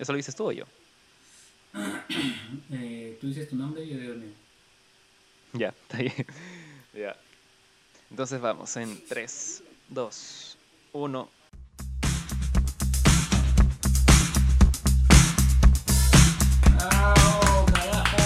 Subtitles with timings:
[0.00, 0.64] ¿Eso lo dices tú o yo?
[2.72, 4.32] Eh, tú dices tu nombre y yo digo el mío.
[5.52, 6.26] Ya, está bien.
[6.94, 7.16] ya.
[8.10, 10.58] Entonces vamos en 3, 2,
[10.92, 11.30] 1.
[16.78, 18.16] ¡Ah, carajo!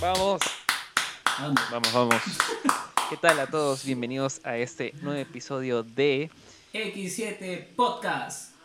[0.00, 0.40] ¡Vamos!
[1.38, 1.60] Vamos.
[1.70, 2.22] Vamos, vamos.
[3.10, 3.84] ¿Qué tal a todos?
[3.84, 6.30] Bienvenidos a este nuevo episodio de
[6.72, 8.55] X7 Podcast.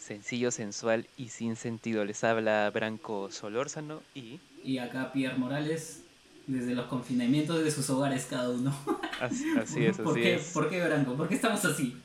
[0.00, 2.04] Sencillo, Sensual y Sin Sentido.
[2.04, 4.40] Les habla Branco Solórzano y...
[4.64, 6.02] Y acá Pierre Morales,
[6.46, 8.74] desde los confinamientos de sus hogares cada uno.
[9.20, 10.50] Así, así es, ¿Por así qué, es.
[10.52, 11.14] ¿Por qué, Branco?
[11.14, 11.96] ¿Por qué estamos así?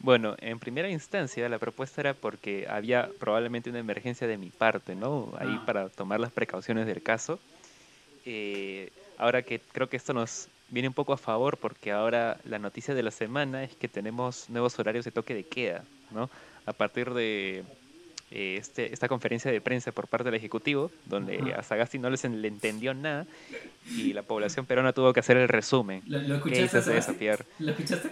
[0.00, 4.94] Bueno, en primera instancia la propuesta era porque había probablemente una emergencia de mi parte,
[4.94, 5.32] ¿no?
[5.38, 5.62] Ahí Ah.
[5.64, 7.38] para tomar las precauciones del caso.
[8.26, 12.58] Eh, ahora que creo que esto nos viene un poco a favor porque ahora la
[12.58, 16.28] noticia de la semana es que tenemos nuevos horarios de toque de queda, ¿no?
[16.66, 17.64] A partir de
[18.30, 21.60] eh, este, esta conferencia de prensa por parte del Ejecutivo, donde Ajá.
[21.60, 23.26] a Sagasti no les en- le entendió nada
[23.96, 26.02] y la población peruana tuvo que hacer el resumen.
[26.08, 26.90] ¿Lo, lo ¿Qué escuchaste?
[27.12, 27.18] de?
[27.18, 27.44] Pierre?
[27.60, 28.10] ¿Lo escuchaste?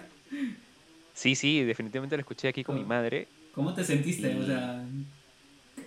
[1.14, 4.33] Sí, sí, definitivamente lo escuché aquí con mi madre ¿Cómo te sentiste?
[4.33, 4.83] Y- O sea,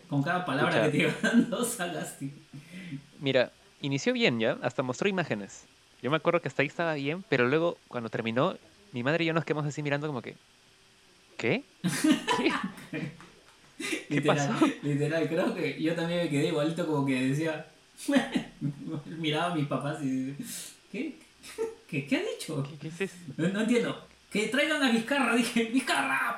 [0.08, 2.32] con cada palabra que te iba dando, Sagasti.
[3.20, 5.66] Mira, inició bien ya, hasta mostró imágenes.
[6.02, 8.56] Yo me acuerdo que hasta ahí estaba bien, pero luego cuando terminó,
[8.92, 10.36] mi madre y yo nos quedamos así mirando como que,
[11.46, 11.64] ¿qué?
[12.92, 13.12] ¿Qué?
[13.78, 14.66] ¿Qué Literal, pasó?
[14.82, 17.68] literal, creo que yo también me quedé igualito como que decía,
[19.20, 20.34] miraba a mis papás y
[20.92, 21.20] ¿qué?
[21.88, 22.64] ¿Qué, qué ha dicho?
[22.64, 23.16] ¿Qué, qué es eso?
[23.38, 24.08] No, no entiendo.
[24.32, 26.38] Que traigan a Vizcarra, dije, Vizcarra.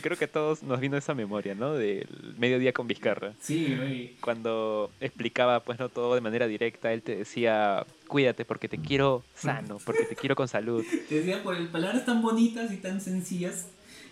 [0.00, 1.74] Creo que a todos nos vino esa memoria, ¿no?
[1.74, 2.06] Del
[2.38, 3.32] mediodía con Vizcarra.
[3.40, 4.10] Sí, güey.
[4.20, 9.22] Cuando explicaba, pues, no todo de manera directa, él te decía, cuídate porque te quiero
[9.34, 10.84] sano, porque te quiero con salud.
[11.08, 13.68] Te decía por palabras tan bonitas y tan sencillas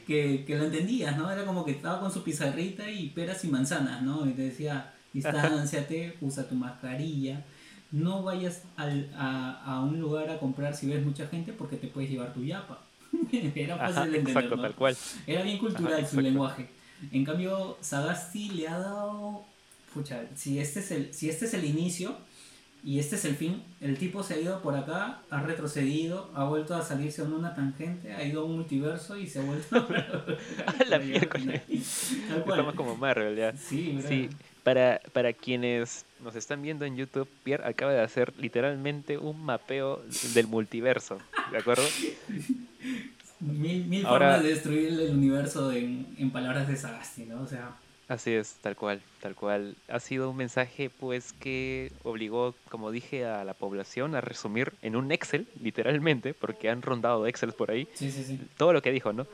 [0.07, 1.31] que, que lo entendías, ¿no?
[1.31, 4.27] Era como que estaba con su pizarrita y peras y manzanas, ¿no?
[4.29, 7.45] Y te decía, distánciate, usa tu mascarilla,
[7.91, 11.89] no vayas al- a, a un lugar a comprar si ves mucha gente porque te
[11.89, 12.81] puedes llevar tu yapa.
[13.55, 14.63] Era fácil Ajá, de entender, exacto, ¿no?
[14.63, 14.97] tal cual.
[15.27, 16.69] Era bien cultural Ajá, su lenguaje.
[17.13, 19.45] En cambio, Sagasti le ha dado.
[19.93, 22.17] Pucha, si este, es el, si este es el inicio
[22.83, 26.45] y este es el fin, el tipo se ha ido por acá, ha retrocedido, ha
[26.45, 29.77] vuelto a salirse en una tangente, ha ido a un multiverso y se ha vuelto
[30.67, 31.63] A la miércoles.
[31.71, 33.57] Estamos como Marvel ya.
[33.57, 34.01] Sí.
[34.07, 34.29] Sí,
[34.63, 40.03] para, para quienes nos están viendo en YouTube, Pierre acaba de hacer literalmente un mapeo
[40.35, 41.19] del multiverso,
[41.53, 41.85] ¿de acuerdo?
[43.41, 47.43] Mil, mil Ahora- formas de destruir el universo en, en palabras de Sagasti, ¿no?
[47.43, 47.77] O sea,
[48.07, 49.77] Así es, tal cual, tal cual.
[49.89, 54.95] Ha sido un mensaje pues que obligó, como dije, a la población a resumir en
[54.95, 58.39] un Excel, literalmente, porque han rondado Excel por ahí, sí, sí, sí.
[58.59, 59.27] todo lo que dijo, ¿no?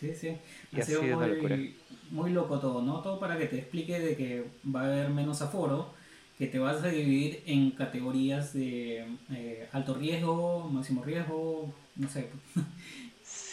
[0.00, 0.36] Sí, sí.
[0.72, 1.56] Y Ha ha sido sido una locura.
[1.56, 1.76] muy,
[2.10, 3.00] muy loco todo, ¿no?
[3.00, 5.94] Todo para que te explique de que va a haber menos aforo,
[6.38, 12.30] que te vas a dividir en categorías de eh, alto riesgo, máximo riesgo, no sé,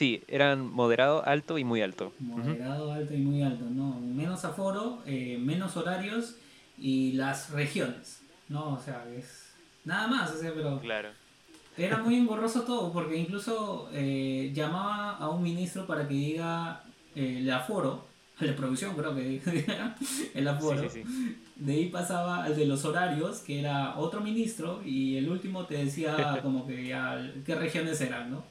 [0.01, 2.11] Sí, eran moderado, alto y muy alto.
[2.19, 3.99] Moderado, alto y muy alto, ¿no?
[3.99, 6.37] Menos aforo, eh, menos horarios
[6.77, 8.73] y las regiones, ¿no?
[8.73, 9.53] O sea, es
[9.85, 10.79] nada más, o sea, pero...
[10.79, 11.09] Claro.
[11.77, 16.83] Era muy engorroso todo, porque incluso eh, llamaba a un ministro para que diga
[17.15, 18.07] eh, el aforo,
[18.39, 19.95] el de producción creo que diga
[20.33, 20.89] el aforo.
[20.89, 21.37] Sí, sí, sí.
[21.61, 25.75] De ahí pasaba al de los horarios, que era otro ministro, y el último te
[25.75, 28.43] decía como que ya qué regiones eran, ¿no?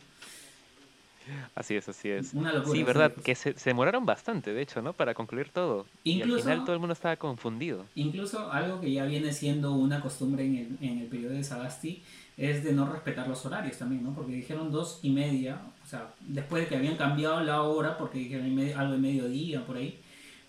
[1.56, 2.32] Así es, así es.
[2.34, 2.72] Una locura.
[2.72, 4.92] Sí, verdad, que se, se demoraron bastante, de hecho, ¿no?
[4.92, 5.86] Para concluir todo.
[6.04, 7.84] Y Incluso- al final todo el mundo estaba confundido.
[7.96, 12.02] Incluso algo que ya viene siendo una costumbre en el, en el periodo de Sagasti
[12.36, 14.14] es de no respetar los horarios también, ¿no?
[14.14, 18.18] Porque dijeron dos y media, o sea, después de que habían cambiado la hora, porque
[18.18, 19.98] dijeron y algo de mediodía por ahí,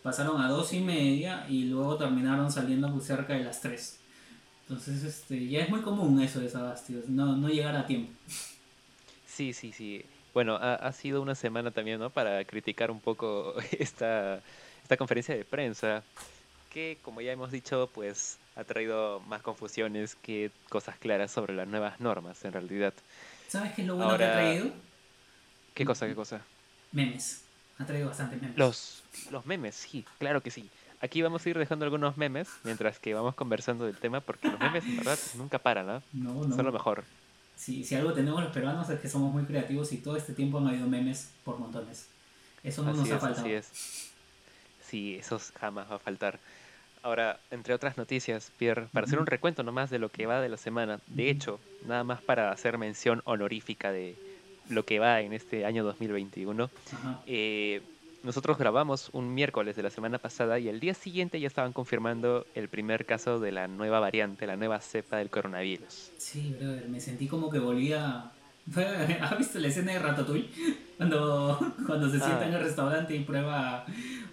[0.04, 4.00] pasaron a dos y media y luego terminaron saliendo cerca de las tres.
[4.68, 8.12] Entonces, este, ya es muy común eso de Sagasti, no, no llegar a tiempo.
[9.28, 10.06] Sí, sí, sí.
[10.34, 12.10] Bueno, ha, ha sido una semana también, ¿no?
[12.10, 14.42] Para criticar un poco esta,
[14.82, 16.04] esta conferencia de prensa,
[16.72, 21.68] que como ya hemos dicho, pues ha traído más confusiones que cosas claras sobre las
[21.68, 22.94] nuevas normas, en realidad.
[23.48, 24.72] ¿Sabes qué es lo bueno que ha traído?
[25.74, 26.42] ¿Qué cosa, qué cosa?
[26.92, 27.44] Memes.
[27.82, 28.58] Ha traído bastante memes.
[28.58, 30.70] Los, los memes, sí, claro que sí.
[31.02, 34.60] Aquí vamos a ir dejando algunos memes mientras que vamos conversando del tema, porque los
[34.60, 36.04] memes, en verdad, nunca paran, ¿no?
[36.14, 36.56] No, no.
[36.56, 37.04] Son lo mejor.
[37.56, 40.60] Si, si algo tenemos los peruanos es que somos muy creativos y todo este tiempo
[40.60, 42.08] han habido memes por montones.
[42.64, 43.42] Eso no Así nos ha es, faltado.
[43.46, 44.12] así es.
[44.88, 46.40] Sí, eso jamás va a faltar.
[47.04, 50.50] Ahora, entre otras noticias, Pierre, para hacer un recuento nomás de lo que va de
[50.50, 54.16] la semana, de hecho, nada más para hacer mención honorífica de
[54.70, 56.70] lo que va en este año 2021.
[57.28, 57.82] Eh,
[58.24, 62.46] nosotros grabamos un miércoles de la semana pasada y el día siguiente ya estaban confirmando
[62.54, 66.12] el primer caso de la nueva variante, la nueva cepa del coronavirus.
[66.18, 68.32] Sí, brother, me sentí como que volvía...
[69.22, 70.50] ¿Has visto la escena de Ratatouille?
[70.98, 72.64] Cuando, cuando se sienta en el ah.
[72.64, 73.88] restaurante y prueba,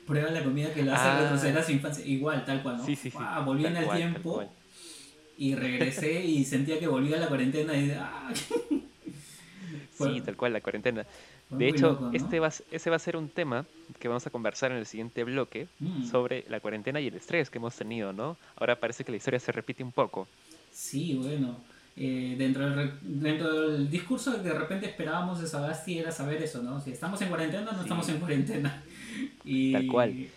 [0.06, 1.20] prueba la comida que le hace ah.
[1.22, 2.04] retroceder a su infancia.
[2.04, 2.84] Igual, tal cual, ¿no?
[2.84, 3.16] Sí, sí, sí.
[3.46, 4.44] volví en el tiempo
[5.38, 7.90] y regresé y sentía que volvía a la cuarentena y...
[7.92, 8.28] ¡ah!
[9.98, 11.04] Sí, tal cual, la cuarentena.
[11.50, 13.64] De hecho, este va, ese va a ser un tema
[13.98, 16.04] que vamos a conversar en el siguiente bloque mm.
[16.04, 18.36] sobre la cuarentena y el estrés que hemos tenido, ¿no?
[18.56, 20.28] Ahora parece que la historia se repite un poco.
[20.72, 21.58] Sí, bueno.
[22.00, 26.62] Eh, dentro, del, dentro del discurso que de repente esperábamos de Sagasti era saber eso,
[26.62, 26.80] ¿no?
[26.80, 28.82] Si estamos en cuarentena o no estamos en cuarentena.
[29.44, 30.28] Y, Tal cual.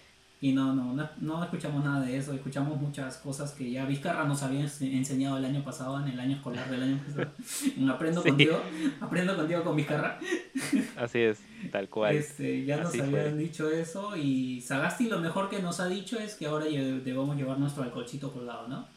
[0.44, 4.42] Y no, no, no, escuchamos nada de eso, escuchamos muchas cosas que ya Vizcarra nos
[4.42, 7.32] había enseñado el año pasado, en el año escolar del año pasado.
[7.94, 8.60] Aprendo contigo,
[9.00, 10.20] aprendo contigo con Vizcarra.
[10.98, 11.38] Así es,
[11.72, 12.16] tal cual.
[12.16, 16.34] Este, ya nos habían dicho eso y Sagasti lo mejor que nos ha dicho es
[16.34, 18.88] que ahora debemos llevar nuestro alcoholcito colgado, ¿no?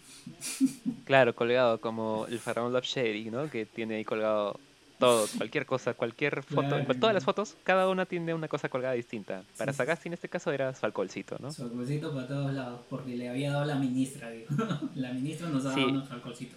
[1.05, 3.50] Claro, colgado, como el Faraón Love Shady, ¿no?
[3.50, 4.58] Que tiene ahí colgado
[4.99, 9.43] todo, cualquier cosa, cualquier foto, todas las fotos, cada una tiene una cosa colgada distinta.
[9.58, 11.52] Para Sagasti en este caso era su alcoholcito, ¿no?
[11.52, 14.46] Su alcoholcito para todos lados, porque le había dado la ministra, digo.
[14.94, 16.56] la ministra nos ha dado nuestro alcoholcito.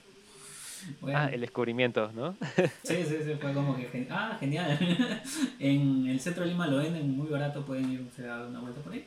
[1.13, 2.35] Ah, el descubrimiento, ¿no?
[2.83, 4.77] sí, sí, sí, fue como que, ah, genial.
[5.59, 8.81] en el centro de Lima lo venden muy barato, pueden irse a dar una vuelta
[8.81, 9.05] por ahí.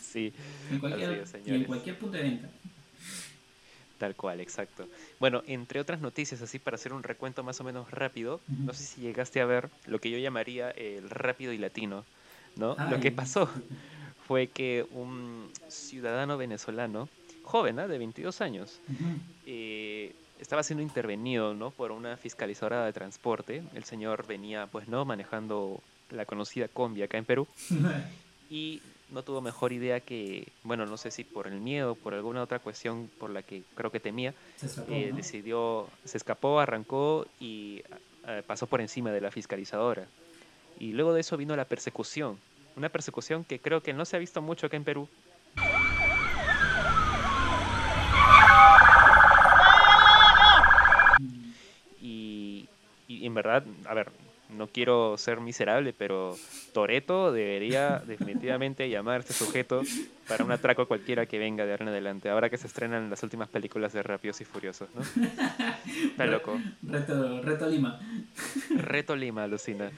[0.00, 0.32] sí,
[0.70, 2.48] en cualquier, y en cualquier punto de venta.
[3.98, 4.86] Tal cual, exacto.
[5.18, 8.84] Bueno, entre otras noticias, así para hacer un recuento más o menos rápido, no sé
[8.84, 12.04] si llegaste a ver lo que yo llamaría el rápido y latino,
[12.54, 12.76] ¿no?
[12.90, 13.50] Lo que pasó
[14.28, 17.08] fue que un ciudadano venezolano,
[17.42, 17.88] joven, ¿eh?
[17.88, 18.80] de 22 años,
[19.46, 21.72] eh, estaba siendo intervenido, ¿no?
[21.72, 23.64] Por una fiscalizadora de transporte.
[23.74, 25.04] El señor venía, pues, ¿no?
[25.04, 27.48] Manejando la conocida combi acá en Perú.
[28.50, 28.80] y
[29.10, 32.58] no tuvo mejor idea que, bueno, no sé si por el miedo, por alguna otra
[32.58, 34.34] cuestión por la que creo que temía,
[34.88, 37.82] eh, decidió, se escapó, arrancó y
[38.26, 40.06] eh, pasó por encima de la fiscalizadora.
[40.78, 42.38] Y luego de eso vino la persecución,
[42.76, 45.08] una persecución que creo que no se ha visto mucho acá en Perú.
[52.00, 52.68] Y,
[53.08, 54.10] y en verdad, a ver,
[54.50, 56.36] no quiero ser miserable, pero
[56.72, 59.82] Toreto debería definitivamente llamar a este sujeto
[60.26, 63.22] para un atraco cualquiera que venga de ahora en adelante, ahora que se estrenan las
[63.22, 65.02] últimas películas de Rápidos y Furiosos, ¿no?
[66.10, 66.58] Está loco.
[66.82, 68.00] Reto, reto Lima.
[68.76, 69.90] Reto Lima, alucina.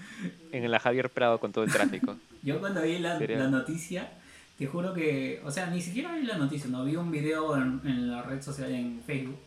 [0.53, 2.17] En la Javier Prado con todo el tráfico.
[2.43, 3.19] Yo cuando vi la,
[3.49, 4.11] noticia,
[4.59, 8.11] te juro que, o sea, ni siquiera vi la noticia, no vi un video en,
[8.11, 9.39] la red social, en Facebook,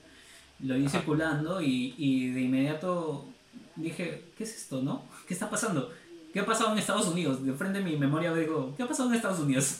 [0.60, 3.33] lo vi circulando y, y de inmediato
[3.76, 5.04] dije, ¿qué es esto, no?
[5.28, 5.92] ¿Qué está pasando?
[6.34, 7.46] ¿Qué ha pasado en Estados Unidos?
[7.46, 9.80] De frente a mi memoria digo, ¿qué ha pasado en Estados Unidos?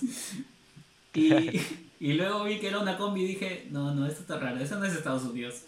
[1.14, 1.62] y,
[2.00, 4.78] y luego vi que era una combi y dije, no, no, esto está raro, eso
[4.78, 5.64] no es Estados Unidos.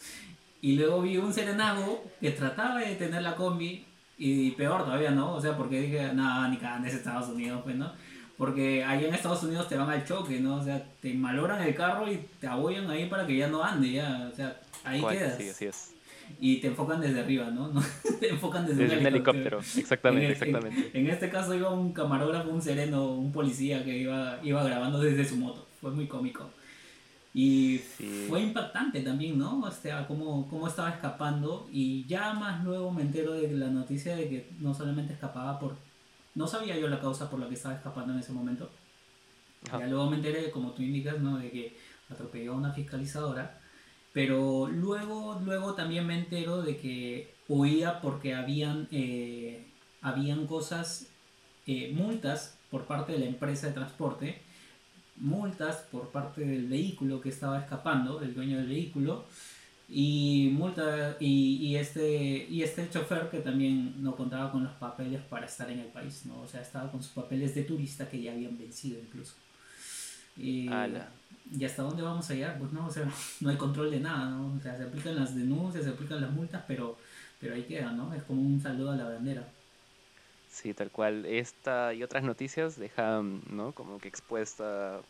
[0.62, 3.86] Y luego vi un serenago que trataba de tener la combi
[4.18, 5.33] y peor todavía, ¿no?
[5.33, 7.92] O sea, porque dije, no, ni cada es Estados Unidos, pues, ¿no?
[8.38, 10.57] Porque allá en Estados Unidos te van al choque, ¿no?
[10.57, 13.94] O sea, te maloran el carro y te abollan ahí para que ya no ande,
[13.94, 14.30] ya.
[14.31, 15.38] O sea, ahí quedas.
[15.38, 15.94] Sí, así es
[16.40, 17.72] y te enfocan desde arriba, ¿no?
[18.20, 19.60] te enfocan desde, un helicóptero.
[19.60, 20.92] Exactamente, en, exactamente.
[20.94, 25.26] En, este caso iba un camarógrafo, un sereno, un policía que iba, iba grabando desde
[25.26, 25.68] su moto.
[25.81, 26.50] Fue muy cómico.
[27.33, 27.80] Y
[28.30, 29.59] fue impactante también, ¿no?
[29.59, 31.68] O sea, cómo, cómo estaba escapando.
[31.71, 35.76] Y ya más luego me entero de la noticia de que no solamente escapaba por...
[36.33, 38.69] No sabía yo la causa por la que estaba escapando en ese momento.
[39.71, 41.38] Ya luego me enteré, como tú indicas, ¿no?
[41.38, 41.76] De que
[42.09, 43.59] atropelló a una fiscalizadora
[44.16, 49.68] pero luego, luego también me entero de que huía porque habían, eh,
[50.02, 51.07] habían cosas,
[51.68, 54.42] eh, multas por parte de la empresa de transporte,
[55.18, 59.26] multas por parte del vehículo que estaba escapando, el dueño del vehículo,
[59.90, 65.22] y multa y, y, este y este chofer que también no contaba con los papeles
[65.24, 68.19] para estar en el país no o sea estaba con sus papeles de turista que
[68.19, 69.36] ya habían vencido incluso.
[70.38, 70.68] Y,
[71.52, 72.57] ¿Y hasta dónde vamos a llegar?
[72.57, 73.07] Pues no, o sea,
[73.42, 74.56] no hay control de nada, ¿no?
[74.56, 76.97] O sea, se aplican las denuncias, se aplican las multas, pero,
[77.40, 78.14] pero ahí queda, ¿no?
[78.14, 79.47] Es como un saludo a la bandera.
[80.49, 81.25] Sí, tal cual.
[81.25, 83.73] Esta y otras noticias dejan, ¿no?
[83.73, 85.02] Como que expuesta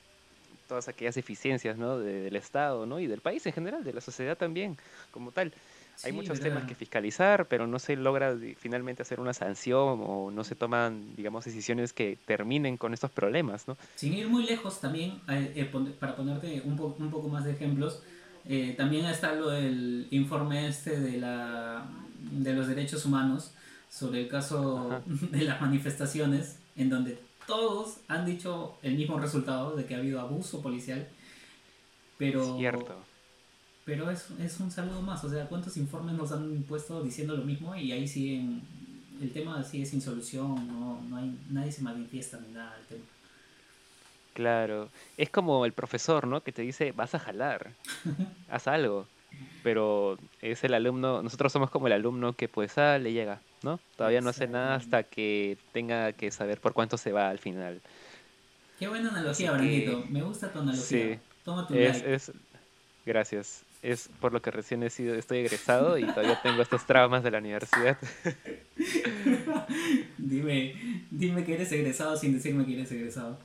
[0.67, 1.99] todas aquellas deficiencias, ¿no?
[1.99, 2.99] del Estado, ¿no?
[2.99, 4.77] Y del país en general, de la sociedad también,
[5.11, 5.53] como tal.
[6.03, 10.43] Hay muchos temas que fiscalizar, pero no se logra finalmente hacer una sanción o no
[10.43, 13.77] se toman, digamos, decisiones que terminen con estos problemas, ¿no?
[13.95, 18.03] Sin ir muy lejos también, eh, eh, para ponerte un, un poco más de ejemplos,
[18.47, 21.85] eh, también está lo del informe este de, la,
[22.19, 23.53] de los derechos humanos
[23.89, 29.85] sobre el caso de las manifestaciones, en donde todos han dicho el mismo resultado de
[29.85, 31.07] que ha habido abuso policial,
[32.17, 32.57] pero...
[32.57, 32.95] Cierto.
[33.85, 37.43] Pero es, es un saludo más, o sea, ¿cuántos informes nos han puesto diciendo lo
[37.43, 38.63] mismo y ahí siguen,
[39.21, 43.03] el tema sigue sin solución, no, no hay, nadie se manifiesta ni nada del tema.
[44.33, 46.41] Claro, es como el profesor, ¿no?
[46.41, 47.71] Que te dice, vas a jalar,
[48.49, 49.07] haz algo.
[49.63, 53.79] Pero es el alumno, nosotros somos como el alumno que pues ah, le llega, ¿no?
[53.97, 57.81] Todavía no hace nada hasta que tenga que saber por cuánto se va al final.
[58.79, 60.03] Qué buena analogía, Branquito.
[60.09, 60.85] Me gusta tu analogía.
[60.85, 62.31] Sí, Toma tu es, es,
[63.05, 63.63] gracias.
[63.85, 67.31] Es por lo que recién he sido, estoy egresado y todavía tengo estos traumas de
[67.31, 67.97] la universidad.
[70.17, 70.73] dime,
[71.11, 73.37] dime que eres egresado sin decirme que eres egresado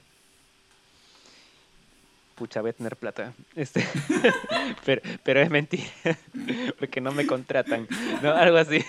[2.41, 3.35] pucha, voy a tener plata.
[3.55, 3.87] Este,
[4.87, 5.85] pero, pero, es mentira,
[6.79, 7.87] porque no me contratan.
[8.23, 8.83] No, algo así.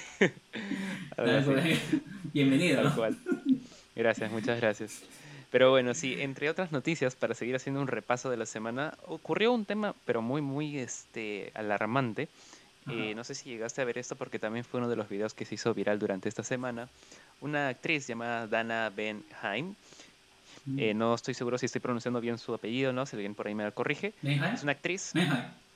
[2.31, 2.93] Bienvenido.
[3.93, 5.03] Gracias, muchas gracias.
[5.51, 9.51] Pero bueno, sí, entre otras noticias, para seguir haciendo un repaso de la semana, ocurrió
[9.51, 12.29] un tema, pero muy, muy este, alarmante.
[12.89, 15.36] Eh, no sé si llegaste a ver esto porque también fue uno de los videos
[15.36, 16.89] que se hizo viral durante esta semana.
[17.39, 19.75] Una actriz llamada Dana Benheim
[20.77, 23.05] eh, no estoy seguro si estoy pronunciando bien su apellido, ¿no?
[23.05, 24.13] Si alguien por ahí me corrige.
[24.24, 25.13] Es una actriz.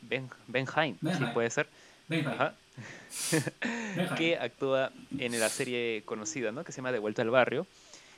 [0.02, 1.68] Ben, Benheim, sí puede ser.
[4.18, 6.64] que actúa en la serie conocida, ¿no?
[6.64, 7.66] Que se llama De Vuelta al Barrio.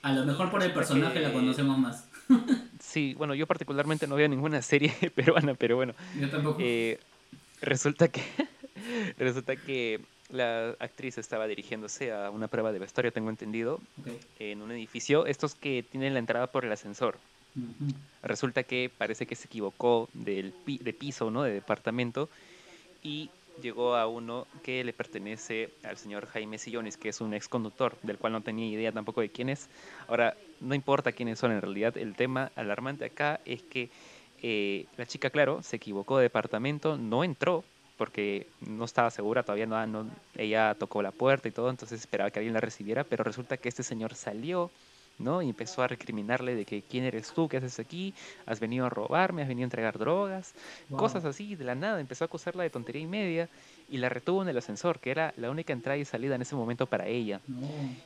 [0.01, 2.07] A lo mejor por el personaje la conocemos más.
[2.79, 5.93] sí, bueno, yo particularmente no veo ninguna serie peruana, pero bueno.
[6.19, 6.57] Yo tampoco.
[6.61, 6.99] Eh,
[7.61, 8.21] resulta que
[9.17, 13.79] resulta que la actriz estaba dirigiéndose a una prueba de vestuario, tengo entendido,
[14.39, 17.17] en un edificio, estos que tienen la entrada por el ascensor.
[18.21, 21.43] Resulta que parece que se equivocó del de piso, ¿no?
[21.43, 22.29] De departamento
[23.01, 23.29] y
[23.61, 27.97] llegó a uno que le pertenece al señor Jaime Sillones, que es un ex conductor,
[28.03, 29.69] del cual no tenía idea tampoco de quién es.
[30.07, 33.89] Ahora, no importa quiénes son en realidad, el tema alarmante acá es que
[34.41, 37.63] eh, la chica, claro, se equivocó de departamento, no entró,
[37.97, 42.29] porque no estaba segura, todavía no, no, ella tocó la puerta y todo, entonces esperaba
[42.29, 44.69] que alguien la recibiera, pero resulta que este señor salió,
[45.19, 45.41] ¿no?
[45.41, 48.13] Y empezó a recriminarle de que quién eres tú, qué haces aquí,
[48.45, 50.53] has venido a robarme, has venido a entregar drogas,
[50.91, 53.49] cosas así, de la nada, empezó a acusarla de tontería y media
[53.89, 56.55] y la retuvo en el ascensor, que era la única entrada y salida en ese
[56.55, 57.41] momento para ella.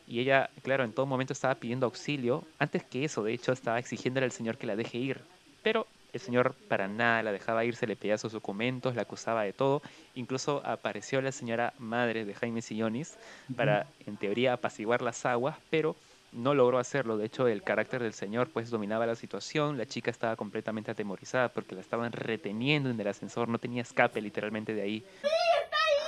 [0.07, 3.79] Y ella, claro, en todo momento estaba pidiendo auxilio, antes que eso, de hecho, estaba
[3.79, 5.21] exigiéndole al señor que la deje ir,
[5.63, 9.43] pero el señor para nada la dejaba ir, se le pedía sus documentos, la acusaba
[9.43, 9.81] de todo.
[10.15, 13.17] Incluso apareció la señora madre de Jaime Sillonis
[13.55, 15.95] para, en teoría, apaciguar las aguas, pero
[16.31, 17.17] no logró hacerlo.
[17.17, 19.77] De hecho, el carácter del señor pues dominaba la situación.
[19.77, 23.47] La chica estaba completamente atemorizada porque la estaban reteniendo en el ascensor.
[23.47, 24.99] No tenía escape literalmente de ahí.
[24.99, 25.27] ¡Sí,
[25.63, 26.01] está ahí!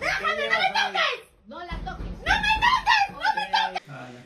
[0.00, 0.26] ¡Ahí está!
[0.26, 1.46] ¡Déjame, no me toques!
[1.46, 2.12] ¡No la toques!
[2.18, 2.62] ¡No me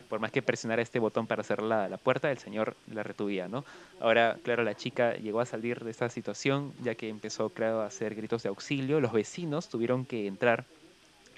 [0.09, 3.49] por más que presionara este botón para cerrar la, la, puerta, el señor la retuvía,
[3.49, 3.64] ¿no?
[4.00, 7.87] Ahora, claro, la chica llegó a salir de esta situación ya que empezó, claro, a
[7.87, 9.00] hacer gritos de auxilio.
[9.00, 10.64] Los vecinos tuvieron que entrar,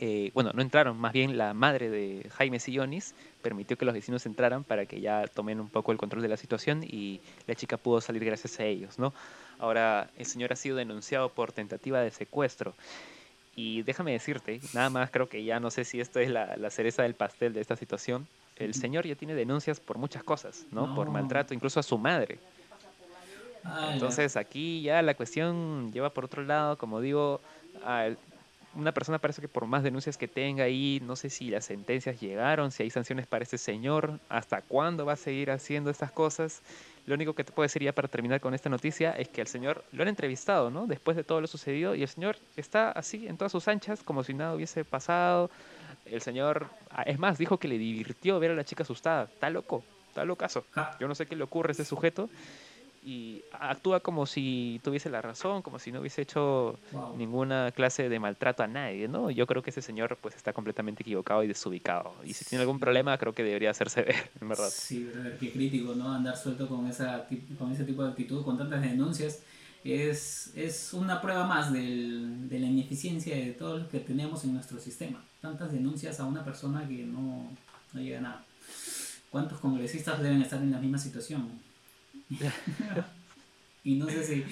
[0.01, 4.27] eh, bueno, no entraron, más bien la madre de Jaime Sillonis permitió que los vecinos
[4.27, 7.77] entraran para que ya tomen un poco el control de la situación y la chica
[7.77, 9.13] pudo salir gracias a ellos, ¿no?
[9.59, 12.75] Ahora, el señor ha sido denunciado por tentativa de secuestro.
[13.57, 16.71] Y déjame decirte, nada más creo que ya no sé si esto es la, la
[16.71, 18.29] cereza del pastel de esta situación,
[18.59, 20.95] el señor ya tiene denuncias por muchas cosas, ¿no?
[20.95, 22.39] Por maltrato, incluso a su madre.
[23.93, 27.41] Entonces aquí ya la cuestión lleva por otro lado, como digo,
[27.85, 28.11] a
[28.75, 32.21] una persona parece que por más denuncias que tenga ahí, no sé si las sentencias
[32.21, 36.63] llegaron, si hay sanciones para este señor, hasta cuándo va a seguir haciendo estas cosas.
[37.07, 39.47] Lo único que te puedo decir ya para terminar con esta noticia es que al
[39.47, 40.87] señor lo han entrevistado, ¿no?
[40.87, 44.23] Después de todo lo sucedido y el señor está así en todas sus anchas, como
[44.23, 45.51] si nada hubiese pasado,
[46.05, 49.25] el señor, ah, es más, dijo que le divirtió ver a la chica asustada.
[49.25, 50.65] Está loco, está locazo.
[51.01, 52.29] Yo no sé qué le ocurre a ese sujeto.
[53.09, 56.79] Y actúa como si tuviese la razón, como si no hubiese hecho
[57.17, 59.31] ninguna clase de maltrato a nadie, ¿no?
[59.31, 62.13] Yo creo que ese señor pues está completamente equivocado y desubicado.
[62.23, 64.69] Y si tiene algún problema, creo que debería hacerse ver, en verdad.
[64.71, 65.11] Sí,
[65.41, 66.13] qué crítico, ¿no?
[66.13, 67.27] Andar suelto con, esa,
[67.59, 69.41] con ese tipo de actitud, con tantas denuncias
[69.85, 74.53] es, es una prueba más del, de la ineficiencia de todo lo que tenemos en
[74.53, 75.25] nuestro sistema.
[75.41, 77.49] Tantas denuncias a una persona que no,
[77.95, 78.45] no llega a nada.
[79.31, 81.68] ¿Cuántos congresistas deben estar en la misma situación?
[83.85, 84.45] Y no sé si,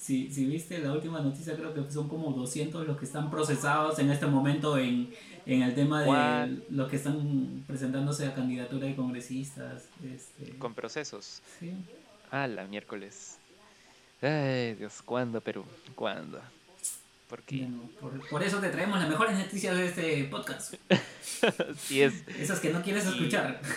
[0.00, 3.98] si, si, viste la última noticia, creo que son como 200 los que están procesados
[3.98, 5.10] en este momento en,
[5.46, 9.84] en el tema de los que están presentándose a candidatura de congresistas.
[10.04, 10.56] Este...
[10.58, 11.40] Con procesos.
[11.60, 11.72] Sí.
[12.32, 13.36] Ah, la miércoles.
[14.22, 15.64] Ay, Dios, ¿cuándo Perú?
[15.94, 16.40] ¿Cuándo?
[17.28, 20.74] Porque Bueno, por, por eso te traemos las mejores noticias de este podcast.
[21.90, 23.60] es, Esas que no quieres Y- escuchar.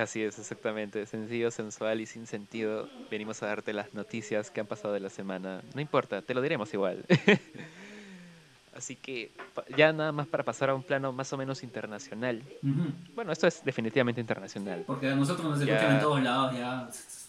[0.00, 1.04] así es, exactamente.
[1.06, 2.88] Sencillo, sensual y sin sentido.
[3.10, 5.62] Venimos a darte las noticias que han pasado de la semana.
[5.74, 7.04] No importa, te lo diremos igual.
[8.74, 9.30] Así que
[9.76, 12.42] ya nada más para pasar a un plano más o menos internacional.
[12.62, 12.90] Ujú.
[13.14, 14.84] Bueno, esto es definitivamente internacional.
[14.86, 15.74] Porque a nosotros nos Ya.
[15.76, 16.88] escuchan en todos lados, ya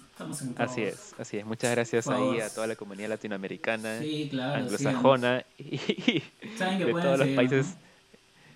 [0.10, 0.72] estamos en todos.
[0.72, 1.46] Así es, así es.
[1.46, 4.60] Muchas gracias ahí a toda la comunidad latinoamericana, Sí, claro.
[4.64, 7.76] anglosajona y de todos los países.
[7.76, 7.93] ¿no?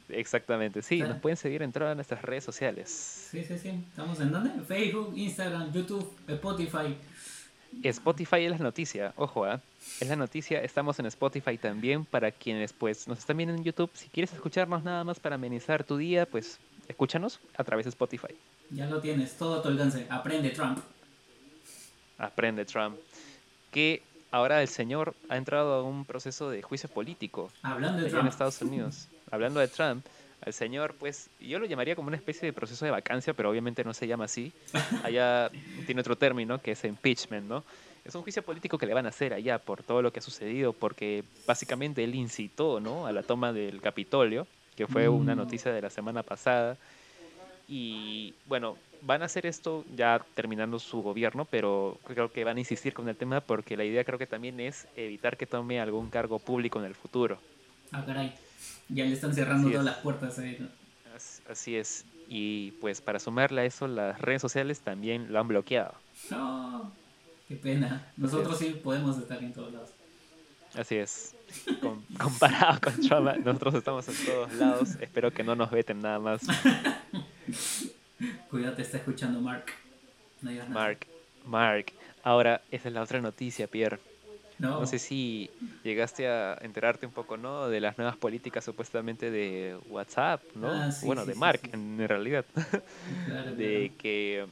[0.10, 2.90] Exactamente, sí, nos pueden seguir en todas nuestras redes sociales.
[3.32, 3.70] Sí, sí, sí.
[3.90, 4.52] ¿Estamos en dónde?
[4.66, 6.98] Facebook, Instagram, YouTube, Spotify.
[7.84, 9.62] Spotify es la noticia, ojo, ¿ah?
[10.00, 13.90] es la noticia, estamos en Spotify también para quienes pues nos están viendo en YouTube.
[13.94, 18.34] Si quieres escucharnos nada más para amenizar tu día, pues escúchanos a través de Spotify.
[18.72, 20.08] Ya lo tienes, todo a tu alcance.
[20.10, 20.80] Aprende, Trump.
[22.18, 22.98] Aprende Trump.
[23.72, 28.18] Que ahora el señor ha entrado a un proceso de juicio político Hablando de allá
[28.18, 28.30] en Trump.
[28.30, 29.08] Estados Unidos.
[29.32, 30.06] Hablando de Trump,
[30.42, 33.84] al señor, pues, yo lo llamaría como una especie de proceso de vacancia, pero obviamente
[33.84, 34.52] no se llama así.
[35.04, 35.50] Allá
[35.86, 37.64] tiene otro término que es impeachment, ¿no?
[38.06, 40.22] Es un juicio político que le van a hacer allá por todo lo que ha
[40.22, 43.06] sucedido, porque básicamente él incitó, ¿no?
[43.06, 45.38] A la toma del Capitolio, que fue una Mm.
[45.40, 46.78] noticia de la semana pasada.
[47.68, 52.60] Y bueno, van a hacer esto ya terminando su gobierno, pero creo que van a
[52.62, 56.10] insistir con el tema porque la idea creo que también es evitar que tome algún
[56.10, 57.40] cargo público en el futuro.
[57.92, 58.34] Ah, caray.
[58.90, 59.94] Ya le están cerrando Así todas es.
[59.94, 60.58] las puertas ahí.
[60.60, 60.68] ¿no?
[61.16, 62.06] As- Así es.
[62.30, 65.94] Y pues para sumarle a eso, las redes sociales también lo han bloqueado.
[66.30, 66.92] No,
[67.48, 68.12] qué pena.
[68.18, 69.90] Nosotros sí podemos estar en todos lados.
[70.76, 71.34] Así es.
[71.82, 74.90] Com- comparado con Trump, nosotros estamos en todos lados.
[75.00, 76.42] Espero que no nos veten nada más.
[78.50, 79.66] Cuidado, te está escuchando Mark.
[80.42, 80.52] No.
[80.70, 81.00] Mark,
[81.46, 81.86] Mark.
[82.24, 84.00] Ahora, esa es la otra noticia, Pierre.
[84.60, 85.50] No, No sé si
[85.84, 87.68] llegaste a enterarte un poco, ¿no?
[87.70, 90.72] De las nuevas políticas supuestamente de WhatsApp, ¿no?
[90.72, 91.70] Ah, sí, bueno, sí, de Mark, sí.
[91.74, 92.46] en realidad.
[93.26, 94.02] claro, de claro.
[94.02, 94.46] que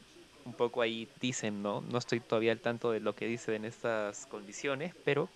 [0.46, 1.82] un poco ahí dicen, ¿no?
[1.82, 5.28] No estoy todavía al tanto de lo que dice en estas condiciones, pero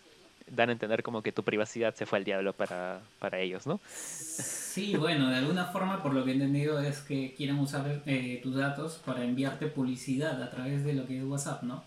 [0.51, 3.79] dan a entender como que tu privacidad se fue al diablo para, para ellos, ¿no?
[3.83, 8.39] Sí, bueno, de alguna forma, por lo que he entendido, es que quieren usar eh,
[8.41, 11.83] tus datos para enviarte publicidad a través de lo que es WhatsApp, ¿no?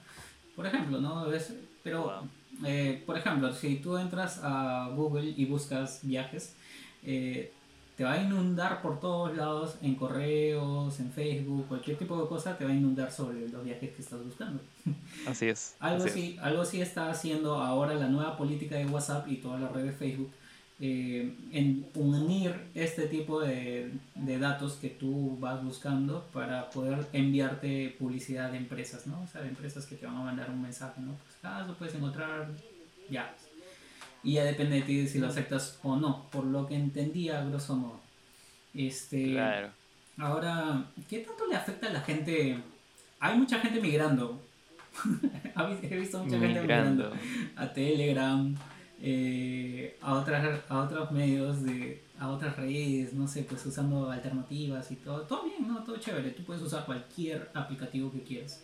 [0.57, 1.33] Por ejemplo, ¿no?
[1.33, 2.25] Es- pero,
[2.65, 6.55] eh, por ejemplo, si tú entras a Google y buscas viajes,
[7.05, 7.53] eh,
[7.97, 12.57] te va a inundar por todos lados, en correos, en Facebook, cualquier tipo de cosa,
[12.57, 14.61] te va a inundar sobre los viajes que estás buscando.
[15.27, 15.77] Así es.
[15.79, 16.43] Algo así es.
[16.43, 19.93] algo así está haciendo ahora la nueva política de WhatsApp y toda la red de
[19.93, 20.33] Facebook
[20.85, 27.95] eh, en unir este tipo de, de datos que tú vas buscando para poder enviarte
[28.01, 29.23] publicidad de empresas, ¿no?
[29.23, 31.13] O sea, de empresas que te van a mandar un mensaje, ¿no?
[31.13, 32.49] Pues, ah, lo puedes encontrar
[33.09, 33.33] ya.
[34.25, 37.77] Y ya depende de ti si lo aceptas o no, por lo que entendía, grosso
[37.77, 38.01] modo.
[38.75, 39.69] Este, Claro.
[40.19, 42.59] Ahora, ¿qué tanto le afecta a la gente?
[43.21, 44.41] Hay mucha gente migrando.
[45.83, 47.13] He visto mucha gente Migrando.
[47.55, 48.53] a Telegram,
[49.05, 54.93] eh, a, otras, a otros medios, de, a otras redes, no sé, pues usando alternativas
[54.93, 55.23] y todo.
[55.23, 55.83] Todo bien, ¿no?
[55.83, 56.31] Todo chévere.
[56.31, 58.63] Tú puedes usar cualquier aplicativo que quieras.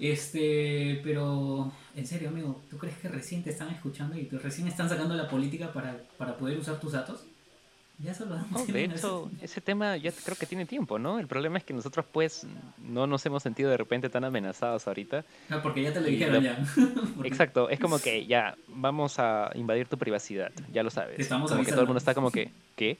[0.00, 4.66] Este, pero, en serio, amigo, ¿tú crees que recién te están escuchando y te recién
[4.66, 7.25] están sacando la política para, para poder usar tus datos?
[7.98, 11.18] Ya eso lo No, de hecho, ese tema ya creo que tiene tiempo, ¿no?
[11.18, 12.46] El problema es que nosotros pues
[12.78, 15.24] no nos hemos sentido de repente tan amenazados ahorita.
[15.50, 16.58] Ah, porque ya te lo dijeron lo- ya.
[17.24, 21.16] Exacto, es como que ya vamos a invadir tu privacidad, ya lo sabes.
[21.16, 21.86] Te estamos como que todo el avisando.
[21.86, 22.98] mundo está como que, ¿qué?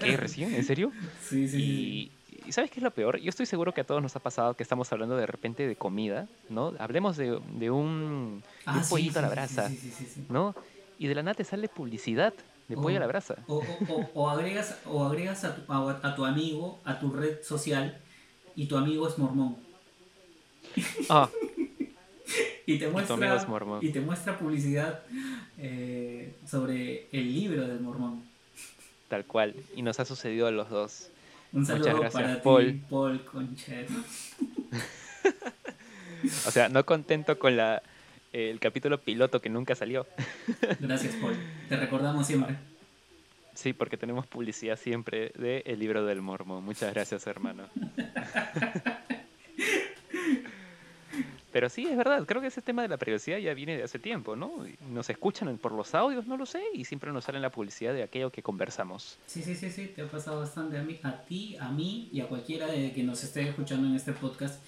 [0.00, 0.54] ¿Qué recién?
[0.54, 0.92] ¿En serio?
[1.20, 1.58] Sí, sí, sí.
[1.60, 2.12] Y,
[2.44, 3.18] y ¿sabes qué es lo peor?
[3.20, 5.76] Yo estoy seguro que a todos nos ha pasado que estamos hablando de repente de
[5.76, 6.72] comida, ¿no?
[6.78, 9.76] Hablemos de, de un, de Ah, un sí, pollito a la sí, sí, brasa, sí,
[9.76, 10.20] sí, sí, sí.
[10.28, 10.54] ¿no?
[10.98, 12.34] Y de la nada te sale publicidad
[12.76, 13.36] de pollo a la brasa.
[13.46, 17.10] O, o, o, o agregas, o agregas a, tu, a, a tu amigo a tu
[17.12, 17.98] red social
[18.56, 19.56] y tu amigo es mormón.
[21.08, 21.28] Ah,
[22.64, 23.80] Y te muestra, mormón.
[23.82, 25.02] y te muestra publicidad
[25.58, 28.22] eh, sobre el libro del mormón.
[29.08, 29.54] tal cual.
[29.74, 31.08] Y nos ha sucedido a los dos.
[31.52, 32.72] Un Muchas saludo gracias, para Paul.
[32.72, 33.88] ti, Paul Conchet.
[36.46, 37.82] O sea, no contento con la
[38.32, 40.06] el capítulo piloto que nunca salió.
[40.80, 41.34] Gracias, Paul.
[41.72, 42.54] Te recordamos siempre.
[43.54, 46.62] Sí, porque tenemos publicidad siempre de El libro del mormón.
[46.62, 47.64] Muchas gracias, hermano.
[51.50, 53.98] Pero sí, es verdad, creo que ese tema de la privacidad ya viene de hace
[53.98, 54.66] tiempo, ¿no?
[54.90, 58.02] Nos escuchan por los audios, no lo sé, y siempre nos sale la publicidad de
[58.02, 59.18] aquello que conversamos.
[59.24, 62.20] Sí, sí, sí, sí, te ha pasado bastante a mí, a ti, a mí y
[62.20, 64.62] a cualquiera de que nos esté escuchando en este podcast.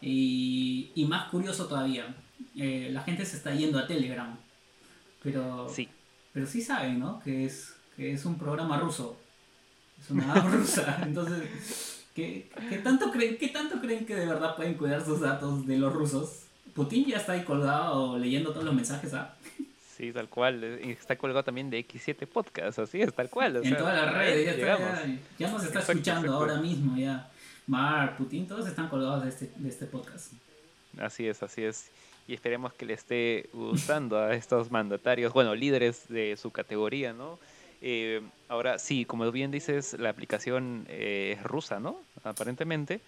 [0.00, 2.16] Y, y más curioso todavía,
[2.56, 4.36] eh, la gente se está yendo a Telegram.
[5.22, 5.88] Pero Sí,
[6.38, 7.20] pero sí saben, ¿no?
[7.24, 9.18] Que es, que es un programa ruso.
[10.00, 11.00] Es una app rusa.
[11.02, 15.66] Entonces, ¿qué, qué tanto creen, ¿qué tanto creen que de verdad pueden cuidar sus datos
[15.66, 16.44] de los rusos?
[16.74, 19.34] Putin ya está ahí colgado leyendo todos los mensajes, ¿ah?
[19.96, 20.62] Sí, tal cual.
[20.62, 23.56] está colgado también de X7 Podcast, así es, tal cual.
[23.56, 26.34] o en sea, todas las redes, ya, está, ya, ya nos está Exacto, escuchando exacto.
[26.34, 27.28] ahora mismo, ya.
[27.66, 30.34] Mar, Putin, todos están colgados de este, de este podcast.
[31.00, 31.90] Así es, así es.
[32.28, 37.38] Y esperemos que le esté gustando a estos mandatarios, bueno, líderes de su categoría, ¿no?
[37.80, 42.00] Eh, ahora, sí, como bien dices, la aplicación eh, es rusa, ¿no?
[42.24, 43.00] Aparentemente.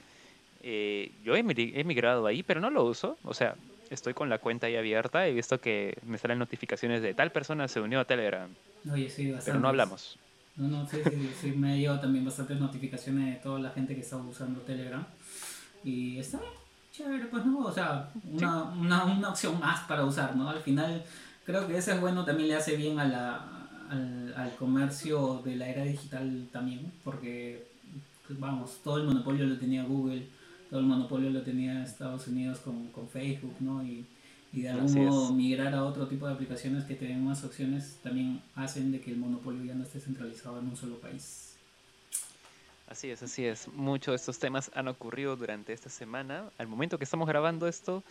[0.63, 3.19] Eh, yo he, migri- he migrado ahí, pero no lo uso.
[3.25, 3.57] O sea,
[3.91, 5.27] estoy con la cuenta ahí abierta.
[5.29, 8.49] He visto que me salen notificaciones de tal persona se unió a Telegram,
[8.91, 9.51] Oye, sí, bastante.
[9.51, 10.19] pero no hablamos.
[10.57, 13.95] No, no, sí, sí, sí, me ha llegado también bastantes notificaciones de toda la gente
[13.95, 15.05] que está usando Telegram.
[15.85, 16.53] Y está bien,
[17.03, 20.49] chévere, pues no, o sea, una, una, una opción más para usar, ¿no?
[20.49, 21.03] Al final,
[21.45, 25.57] creo que ese es bueno, también le hace bien a la, al, al comercio de
[25.57, 27.67] la era digital también, porque,
[28.27, 30.27] pues, vamos, todo el monopolio lo tenía Google,
[30.69, 33.83] todo el monopolio lo tenía Estados Unidos con, con Facebook, ¿no?
[33.85, 34.07] Y,
[34.53, 35.07] y de algún Así es.
[35.09, 39.01] modo migrar a otro tipo de aplicaciones que te den más opciones también hacen de
[39.01, 41.50] que el monopolio ya no esté centralizado en un solo país.
[42.91, 43.69] Así es, así es.
[43.69, 46.51] Muchos de estos temas han ocurrido durante esta semana.
[46.59, 48.03] Al momento que estamos grabando esto,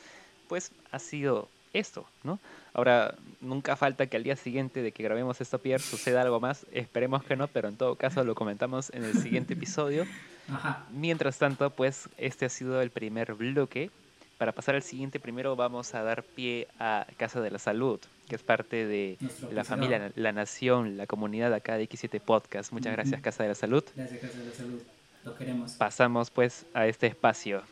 [0.47, 2.39] pues ha sido esto, ¿no?
[2.73, 6.65] Ahora, nunca falta que al día siguiente de que grabemos esto, Pierre, suceda algo más.
[6.71, 10.05] Esperemos que no, pero en todo caso lo comentamos en el siguiente episodio.
[10.47, 10.85] Ajá.
[10.91, 13.91] Mientras tanto, pues este ha sido el primer bloque.
[14.39, 17.99] Para pasar al siguiente, primero vamos a dar pie a Casa de la Salud,
[18.29, 22.71] que es parte de Nuestro la familia, la nación, la comunidad acá de X7 Podcast.
[22.71, 23.19] Muchas gracias.
[23.19, 23.83] Casa de la Salud.
[23.93, 24.81] Gracias, Casa de la Salud.
[25.25, 25.73] Lo queremos.
[25.73, 27.63] Pasamos pues a este espacio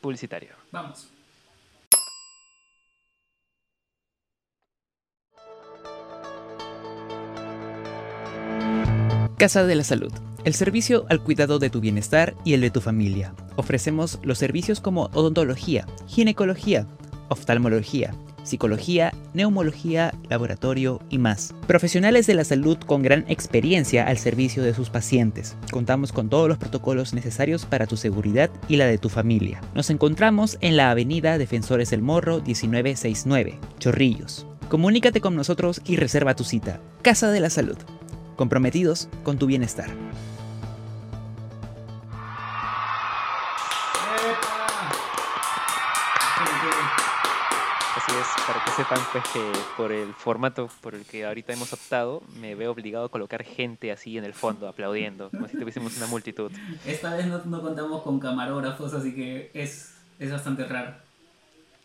[0.00, 0.54] publicitario.
[0.72, 1.10] Vamos.
[9.36, 10.12] Casa de la Salud,
[10.44, 13.34] el servicio al cuidado de tu bienestar y el de tu familia.
[13.56, 16.86] Ofrecemos los servicios como odontología, ginecología,
[17.28, 21.54] oftalmología, psicología, neumología, laboratorio y más.
[21.66, 25.56] Profesionales de la salud con gran experiencia al servicio de sus pacientes.
[25.70, 29.62] Contamos con todos los protocolos necesarios para tu seguridad y la de tu familia.
[29.74, 34.46] Nos encontramos en la avenida Defensores del Morro 1969, Chorrillos.
[34.68, 36.80] Comunícate con nosotros y reserva tu cita.
[37.02, 37.78] Casa de la Salud
[38.34, 39.88] comprometidos con tu bienestar.
[48.20, 49.40] Es, para que sepan pues que
[49.76, 53.90] por el formato por el que ahorita hemos optado, me veo obligado a colocar gente
[53.92, 56.50] así en el fondo, aplaudiendo, como si tuviésemos una multitud.
[56.86, 60.94] Esta vez no, no contamos con camarógrafos, así que es, es bastante raro.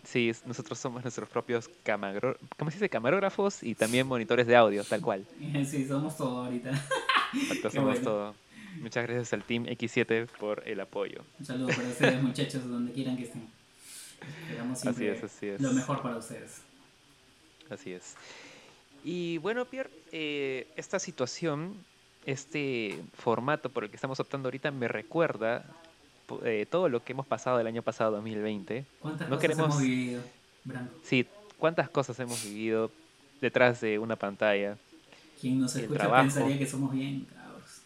[0.04, 2.90] Sí, es- nosotros somos nuestros propios camagro ¿cómo se dice?
[2.90, 5.26] camarógrafos y también monitores de audio, tal cual.
[5.66, 6.72] Sí, somos todo ahorita.
[7.62, 8.02] Qué somos bueno.
[8.02, 8.36] todo.
[8.82, 11.22] Muchas gracias al Team X7 por el apoyo.
[11.40, 13.50] Un saludo para ustedes, muchachos, donde quieran que estén.
[14.86, 15.62] Así es, así es.
[15.62, 16.62] lo mejor para ustedes.
[17.70, 18.16] Así es.
[19.04, 21.76] Y bueno, Pierre, eh, esta situación,
[22.26, 25.66] este formato por el que estamos optando ahorita me recuerda
[26.44, 28.86] eh, todo lo que hemos pasado el año pasado, 2020.
[29.00, 30.22] ¿Cuántas No cosas queremos- hemos vivido,
[30.66, 30.94] Branco?
[31.04, 31.26] Sí,
[31.58, 32.92] cuántas cosas hemos vivido
[33.42, 34.78] detrás de una pantalla.
[35.40, 36.24] Quien nos escucha trabajo.
[36.24, 37.82] pensaría que somos bien cabros.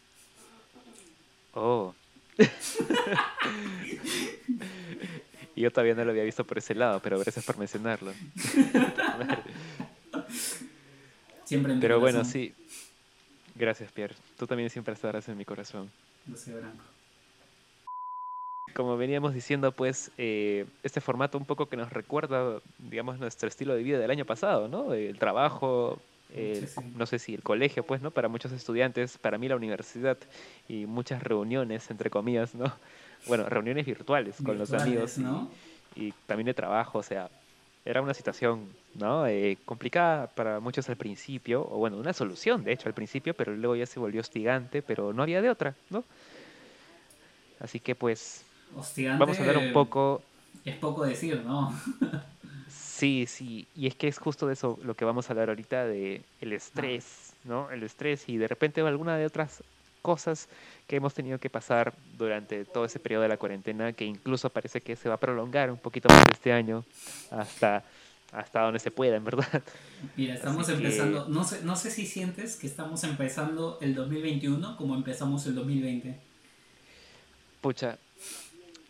[1.53, 1.93] Oh.
[5.55, 8.11] Y Yo todavía no lo había visto por ese lado, pero gracias por mencionarlo.
[11.45, 12.53] Siempre en Pero bueno, sí.
[13.55, 14.15] Gracias, Pierre.
[14.37, 15.91] Tú también siempre estarás en mi corazón.
[16.27, 16.83] Lo sé, Branco.
[18.73, 23.75] como veníamos diciendo, pues eh, este formato un poco que nos recuerda, digamos, nuestro estilo
[23.75, 24.93] de vida del año pasado, ¿no?
[24.95, 25.99] El trabajo,
[26.33, 26.81] el- Sí, sí.
[26.95, 28.09] no sé si el colegio, pues, ¿no?
[28.09, 30.17] Para muchos estudiantes, para mí la universidad
[30.67, 32.73] y muchas reuniones, entre comillas, ¿no?
[33.25, 35.17] Bueno, reuniones virtuales con los amigos
[35.95, 37.29] y- también de trabajo, o sea,
[37.85, 39.27] era una situación, ¿no?
[39.27, 43.55] Eh, complicada para muchos al principio, o bueno, una solución, de hecho, al principio, pero
[43.55, 46.03] luego ya se volvió hostigante, pero no había de otra, ¿no?
[47.59, 50.21] Así que pues Hostigante Vamos a hablar un poco,
[50.65, 51.73] Es poco decir, ¿no?
[52.69, 55.85] sí, sí, y es que es justo de eso lo que vamos a hablar ahorita,
[55.85, 57.69] de el estrés, ¿no?
[57.69, 59.63] El estrés y de repente alguna de otras
[60.07, 60.47] cosas
[60.85, 64.81] que hemos tenido que pasar durante todo ese periodo de la cuarentena, que incluso parece
[64.81, 66.83] que se va a prolongar un poquito más este año,
[67.31, 67.83] hasta,
[68.33, 69.63] hasta donde se pueda, en verdad.
[70.17, 71.27] Mira, estamos Así que- empezando.
[71.29, 76.19] No sé, no sé si sientes que estamos empezando el 2021 como empezamos el 2020.
[77.61, 77.97] Pucha,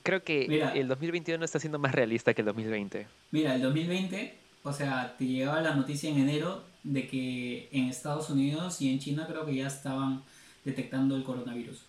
[0.01, 0.73] creo que Mira.
[0.73, 3.05] el 2021 está siendo más realista que el 2020.
[3.31, 8.29] Mira, el 2020, o sea, te llegaba la noticia en enero de que en Estados
[8.31, 10.23] Unidos y en China creo que ya estaban
[10.65, 11.81] detectando el coronavirus.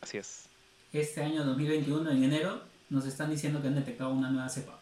[0.00, 0.48] Así es.
[0.92, 4.80] Este año 2021, en enero, nos están diciendo que han detectado una nueva cepa.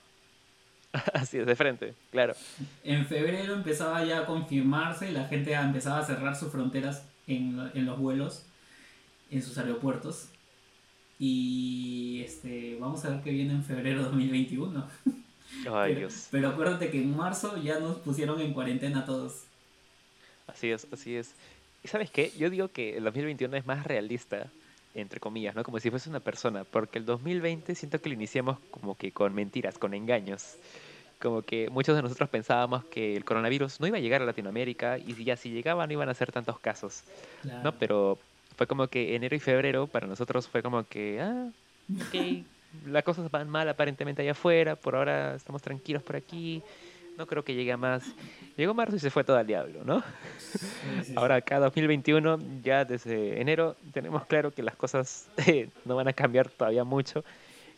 [1.13, 2.35] Así es, de frente, claro.
[2.83, 7.71] En febrero empezaba ya a confirmarse y la gente empezaba a cerrar sus fronteras en,
[7.75, 8.47] en los vuelos,
[9.31, 10.29] en sus aeropuertos.
[11.19, 14.89] Y este, vamos a ver qué viene en febrero 2021.
[15.07, 15.15] Ay,
[15.65, 16.29] pero, Dios.
[16.31, 19.45] pero acuérdate que en marzo ya nos pusieron en cuarentena todos.
[20.47, 21.35] Así es, así es.
[21.85, 22.33] ¿Y sabes qué?
[22.39, 24.47] Yo digo que el 2021 es más realista,
[24.95, 25.63] entre comillas, ¿no?
[25.63, 29.35] Como si fuese una persona, porque el 2020 siento que lo iniciamos como que con
[29.35, 30.57] mentiras, con engaños.
[31.21, 34.99] Como que muchos de nosotros pensábamos que el coronavirus no iba a llegar a Latinoamérica
[34.99, 37.03] y si ya si llegaba no iban a ser tantos casos,
[37.43, 37.61] Claro.
[37.65, 37.73] ¿no?
[37.73, 38.19] Pero
[38.57, 41.49] fue como que enero y febrero para nosotros fue como que, ah,
[42.07, 42.45] ok,
[42.87, 46.63] las cosas van mal aparentemente allá afuera, por ahora estamos tranquilos por aquí,
[47.19, 48.05] no creo que llegue a más.
[48.57, 50.03] Llegó marzo y se fue todo al diablo, ¿no?
[50.39, 51.13] Sí, sí, sí.
[51.17, 56.13] Ahora acá 2021, ya desde enero, tenemos claro que las cosas eh, no van a
[56.13, 57.25] cambiar todavía mucho,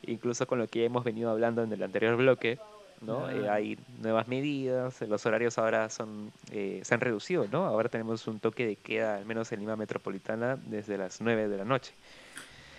[0.07, 2.59] incluso con lo que hemos venido hablando en el anterior bloque,
[3.01, 3.31] ¿no?
[3.31, 7.65] Eh, hay nuevas medidas, los horarios ahora son eh, se han reducido, ¿no?
[7.65, 11.57] Ahora tenemos un toque de queda, al menos en Lima Metropolitana, desde las 9 de
[11.57, 11.95] la noche.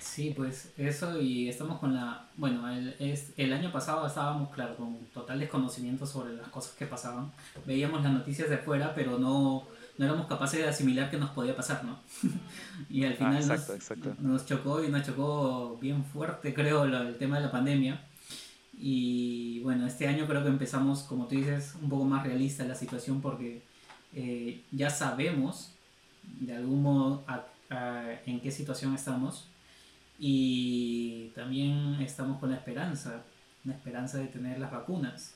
[0.02, 2.28] Sí, pues eso y estamos con la...
[2.36, 6.88] Bueno, el, es, el año pasado estábamos, claro, con total desconocimiento sobre las cosas que
[6.88, 7.32] pasaban.
[7.68, 9.64] Veíamos las noticias de afuera, pero no,
[10.00, 12.00] no éramos capaces de asimilar qué nos podía pasar, ¿no?
[12.90, 14.16] y al Ah, final exacto, nos, exacto.
[14.20, 18.04] nos chocó y nos chocó bien fuerte, creo, lo- el tema de la pandemia.
[18.78, 22.74] Y bueno, este año creo que empezamos, como tú dices, un poco más realista la
[22.74, 23.62] situación porque
[24.16, 25.74] eh, ya sabemos
[26.24, 29.46] de algún modo a- a- en qué situación estamos
[30.24, 33.24] y también estamos con la esperanza,
[33.66, 35.34] la esperanza de tener las vacunas.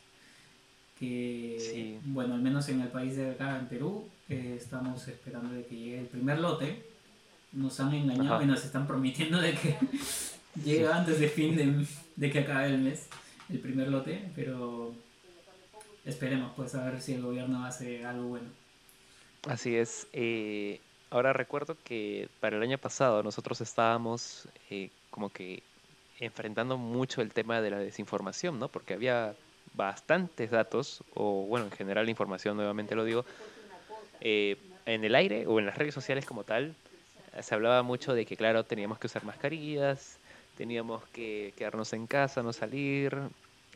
[0.99, 1.99] Que, Sí.
[2.05, 5.75] bueno, al menos en el país de acá, en Perú, eh, estamos esperando de que
[5.75, 6.85] llegue el primer lote.
[7.51, 8.43] Nos han engañado Ajá.
[8.43, 9.75] y nos están prometiendo de que
[10.63, 13.07] llegue antes de fin de, de que acabe el mes
[13.49, 14.93] el primer lote, pero
[16.05, 18.47] esperemos pues a ver si el gobierno hace algo bueno.
[19.47, 20.07] Así es.
[20.13, 20.79] eh,
[21.15, 25.63] ahora recuerdo que para el año pasado nosotros estábamos eh, como que
[26.19, 28.67] enfrentando mucho el tema de la desinformación, ¿no?
[28.67, 29.33] Porque había
[29.73, 33.25] bastantes datos, o bueno, en general información, nuevamente lo digo,
[34.19, 36.75] eh, en el aire o en las redes sociales como tal,
[37.41, 40.17] se hablaba mucho de que, claro, teníamos que usar mascarillas,
[40.57, 43.17] teníamos que quedarnos en casa, no salir.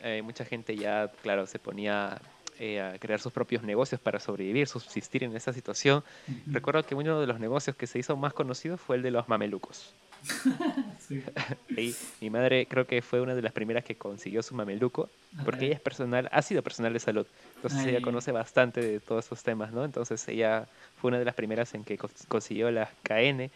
[0.02, 2.22] eh, mucha gente ya, claro, se ponía
[2.60, 6.04] eh, a crear sus propios negocios para sobrevivir, subsistir en esa situación.
[6.52, 9.28] Recuerdo que uno de los negocios que se hizo más conocido fue el de los
[9.30, 9.98] mamelucos.
[11.00, 11.24] Sí.
[11.76, 15.12] Ahí, mi madre creo que fue una de las primeras que consiguió su mameluco,
[15.44, 17.92] porque ella es personal, ha sido personal de salud, entonces Ay.
[17.92, 19.86] ella conoce bastante de todos esos temas, ¿no?
[19.86, 23.52] Entonces ella fue una de las primeras en que cons- consiguió las KN,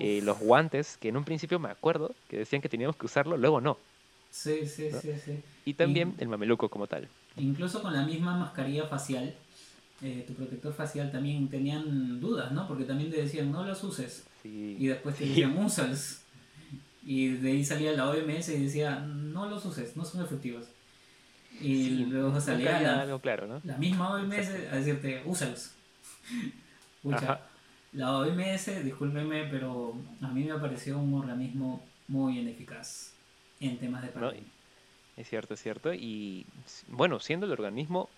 [0.00, 3.36] eh, los guantes, que en un principio me acuerdo que decían que teníamos que usarlo,
[3.36, 3.78] luego no,
[4.30, 5.02] Sí, sí, ¿no?
[5.02, 5.44] sí, sí.
[5.64, 7.10] y también el mameluco como tal.
[7.36, 9.34] Incluso con la misma mascarilla facial,
[10.02, 12.66] eh, tu protector facial también tenían dudas, ¿no?
[12.68, 14.26] Porque también te decían, no los uses.
[14.42, 14.76] Sí.
[14.78, 16.18] Y después te decían, úsalos.
[17.04, 20.66] Y de ahí salía la OMS y decía, no los uses, no son efectivos.
[21.60, 23.60] Y Sí, luego salía la, algo claro, ¿no?
[23.64, 25.72] la misma OMS a decirte, úsalos.
[27.02, 27.40] Pucha,
[27.92, 33.12] la OMS, discúlpeme, pero a mí me pareció un organismo muy ineficaz
[33.60, 34.51] en temas de pandemia.
[35.16, 35.92] Es cierto, es cierto.
[35.92, 36.46] Y
[36.88, 38.08] bueno, siendo el organismo,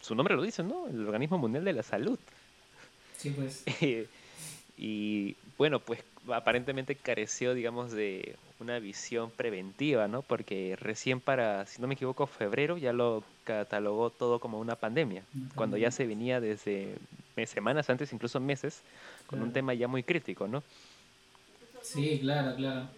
[0.00, 0.88] su nombre lo dice, ¿no?
[0.88, 2.18] El Organismo Mundial de la Salud.
[3.16, 3.64] Sí, pues.
[4.76, 10.22] y bueno, pues aparentemente careció, digamos, de una visión preventiva, ¿no?
[10.22, 15.24] Porque recién para, si no me equivoco, febrero ya lo catalogó todo como una pandemia,
[15.34, 16.96] Una cuando ya se venía desde
[17.46, 18.82] semanas antes, incluso meses,
[19.26, 20.62] con un tema ya muy crítico, ¿no?
[21.82, 22.88] Sí, claro, claro.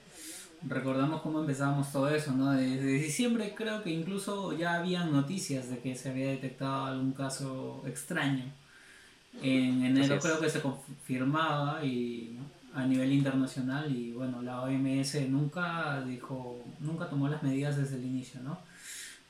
[0.66, 2.52] Recordamos cómo empezábamos todo eso, ¿no?
[2.52, 7.82] Desde diciembre creo que incluso ya habían noticias de que se había detectado algún caso
[7.86, 8.44] extraño.
[9.42, 12.44] En enero creo que se confirmaba y ¿no?
[12.74, 18.04] a nivel internacional y bueno, la OMS nunca dijo, nunca tomó las medidas desde el
[18.04, 18.58] inicio, ¿no?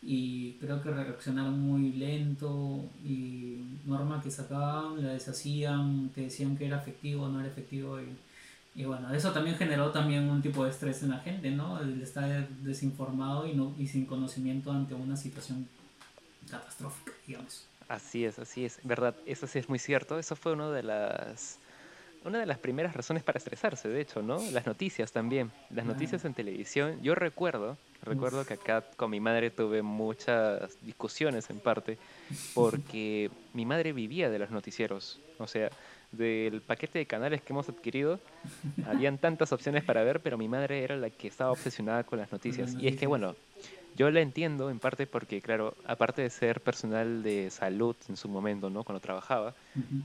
[0.02, 6.66] Y creo que reaccionaron muy lento y norma que sacaban, la deshacían, te decían que
[6.66, 8.08] era efectivo o no era efectivo y
[8.74, 11.80] y bueno, eso también generó también un tipo de estrés en la gente, ¿no?
[11.80, 15.68] El estar desinformado y, no, y sin conocimiento ante una situación
[16.50, 17.66] catastrófica, digamos.
[17.88, 20.18] Así es, así es, verdad, eso sí es muy cierto.
[20.18, 21.58] Eso fue uno de las
[22.24, 24.38] una de las primeras razones para estresarse, de hecho, ¿no?
[24.50, 25.52] Las noticias también.
[25.70, 27.00] Las noticias en televisión.
[27.02, 31.98] Yo recuerdo, recuerdo que acá con mi madre tuve muchas discusiones en parte,
[32.54, 35.20] porque mi madre vivía de los noticieros.
[35.38, 35.68] O sea,
[36.16, 38.20] del paquete de canales que hemos adquirido,
[38.86, 42.30] habían tantas opciones para ver, pero mi madre era la que estaba obsesionada con las
[42.32, 42.74] noticias.
[42.78, 43.34] Y es que, bueno,
[43.96, 48.28] yo la entiendo en parte porque, claro, aparte de ser personal de salud en su
[48.28, 48.82] momento, ¿no?
[48.82, 49.54] Cuando trabajaba,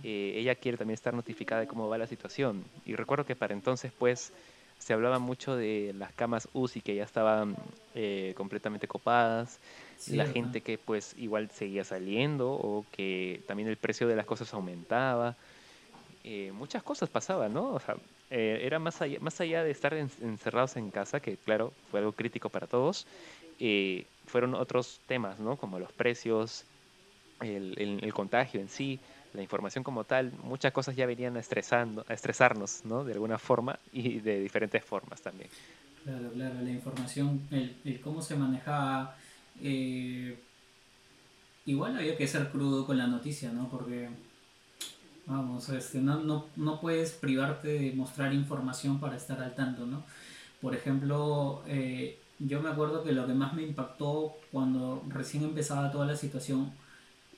[0.04, 2.64] eh, ella quiere también estar notificada de cómo va la situación.
[2.86, 4.32] Y recuerdo que para entonces, pues,
[4.80, 7.56] se hablaba mucho de las camas UCI que ya estaban
[7.96, 9.60] eh, completamente copadas,
[10.08, 14.54] la gente que pues igual seguía saliendo o que también el precio de las cosas
[14.54, 15.36] aumentaba.
[16.32, 17.74] Eh, muchas cosas pasaban, ¿no?
[17.74, 17.96] O sea,
[18.30, 22.12] eh, era más allá, más allá de estar encerrados en casa, que claro, fue algo
[22.12, 23.08] crítico para todos,
[23.60, 25.58] eh, fueron otros temas, ¿no?
[25.58, 26.66] Como los precios,
[27.42, 29.00] el, contagio en sí,
[29.34, 33.04] la información como tal, muchas cosas ya venían a, estresando, a estresarnos, ¿no?
[33.04, 35.50] De alguna forma y de diferentes formas también.
[36.04, 39.18] Claro, claro, la información, el cómo se manejaba,
[41.66, 43.68] igual había que ser crudo con la noticia, ¿no?
[43.68, 44.10] Porque
[45.30, 50.04] Vamos, este, no, no, no puedes privarte de mostrar información para estar al tanto, ¿no?
[50.60, 55.92] Por ejemplo, eh, yo me acuerdo que lo que más me impactó cuando recién empezaba
[55.92, 56.72] toda la situación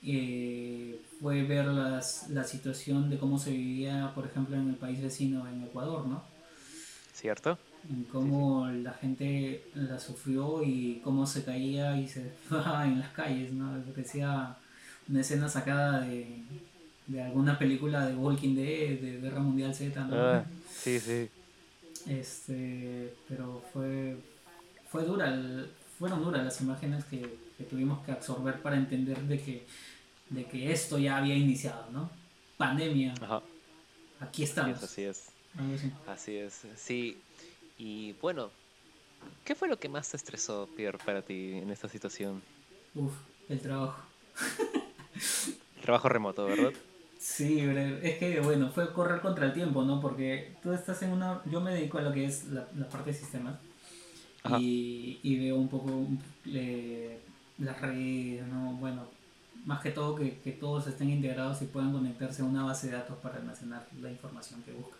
[0.03, 5.01] eh, fue ver las, la situación de cómo se vivía, por ejemplo, en el país
[5.01, 6.23] vecino, en Ecuador, ¿no?
[7.13, 7.57] ¿Cierto?
[7.89, 12.21] En cómo la gente la sufrió y cómo se caía y se
[12.85, 13.83] en las calles, ¿no?
[13.91, 14.55] Parecía
[15.09, 16.41] una escena sacada de,
[17.11, 20.15] de alguna película de Walking Dead, de Guerra Mundial Z, ¿no?
[20.15, 21.29] Ah, sí, sí.
[22.07, 24.15] Este, pero fue,
[24.89, 25.37] fue dura,
[25.99, 29.65] fueron duras las imágenes que, que, tuvimos que absorber para entender de que,
[30.29, 32.09] de que esto ya había iniciado, ¿no?
[32.57, 33.13] Pandemia.
[33.21, 33.41] Ajá.
[34.19, 34.81] Aquí estamos.
[34.81, 35.27] así es.
[36.07, 37.17] Así es, sí.
[37.77, 38.49] Y bueno,
[39.43, 42.41] ¿qué fue lo que más te estresó, Pierre, para ti en esta situación?
[42.95, 43.11] Uf,
[43.49, 44.01] el trabajo.
[45.81, 46.71] trabajo remoto, ¿verdad?
[47.21, 47.59] Sí,
[48.01, 50.01] es que bueno, fue correr contra el tiempo, ¿no?
[50.01, 51.39] Porque tú estás en una...
[51.45, 53.59] Yo me dedico a lo que es la, parte de sistemas
[54.59, 56.07] y, y, veo un poco
[56.47, 57.19] eh,
[57.59, 58.73] las redes, ¿no?
[58.73, 59.03] Bueno,
[59.65, 62.93] más que todo que, que, todos estén integrados y puedan conectarse a una base de
[62.93, 64.97] datos para almacenar la información que buscan.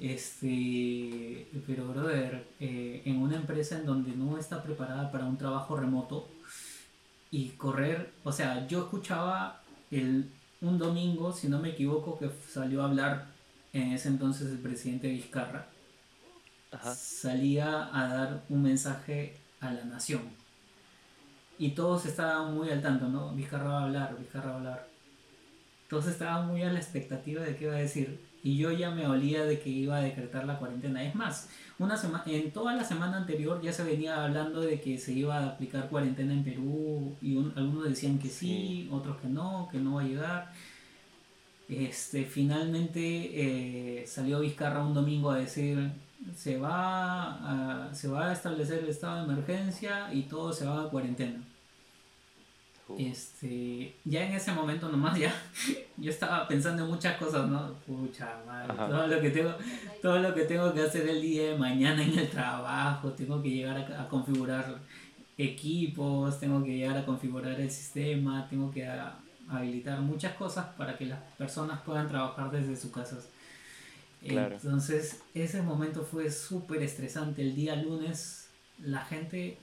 [0.00, 5.76] Este, pero brother, eh, en una empresa en donde no está preparada para un trabajo
[5.76, 6.28] remoto
[7.30, 10.28] y correr, o sea, yo escuchaba el
[10.60, 13.26] un domingo, si no me equivoco, que salió a hablar
[13.72, 15.66] en ese entonces el presidente Vizcarra,
[16.94, 20.22] salía a dar un mensaje a la nación.
[21.58, 23.34] Y todos estaban muy al tanto, ¿no?
[23.34, 24.88] Vizcarra va a hablar, Vizcarra va a hablar.
[25.88, 28.20] Todos estaban muy a la expectativa de qué iba a decir.
[28.42, 31.02] Y yo ya me olía de que iba a decretar la cuarentena.
[31.04, 34.98] Es más, una semana, en toda la semana anterior ya se venía hablando de que
[34.98, 39.68] se iba a aplicar cuarentena en Perú y algunos decían que sí, otros que no,
[39.70, 40.52] que no va a llegar.
[41.68, 45.90] Este, finalmente eh, salió Vizcarra un domingo a decir
[46.34, 50.84] se va a, se va a establecer el estado de emergencia y todo se va
[50.84, 51.42] a cuarentena.
[52.98, 55.34] Este, ya en ese momento nomás ya
[55.96, 57.74] yo estaba pensando en muchas cosas, ¿no?
[57.84, 59.54] Pucha madre, todo lo que tengo,
[60.00, 63.50] todo lo que tengo que hacer el día de mañana en el trabajo, tengo que
[63.50, 64.78] llegar a, configurar
[65.36, 68.88] equipos, tengo que llegar a configurar el sistema, tengo que
[69.48, 73.28] habilitar muchas cosas para que las personas puedan trabajar desde sus casas.
[74.22, 77.42] Entonces, ese momento fue súper estresante.
[77.42, 78.48] El día lunes,
[78.82, 79.58] la gente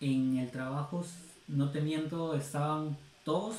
[0.00, 1.04] en el trabajo
[1.48, 3.56] no te miento, estaban todos,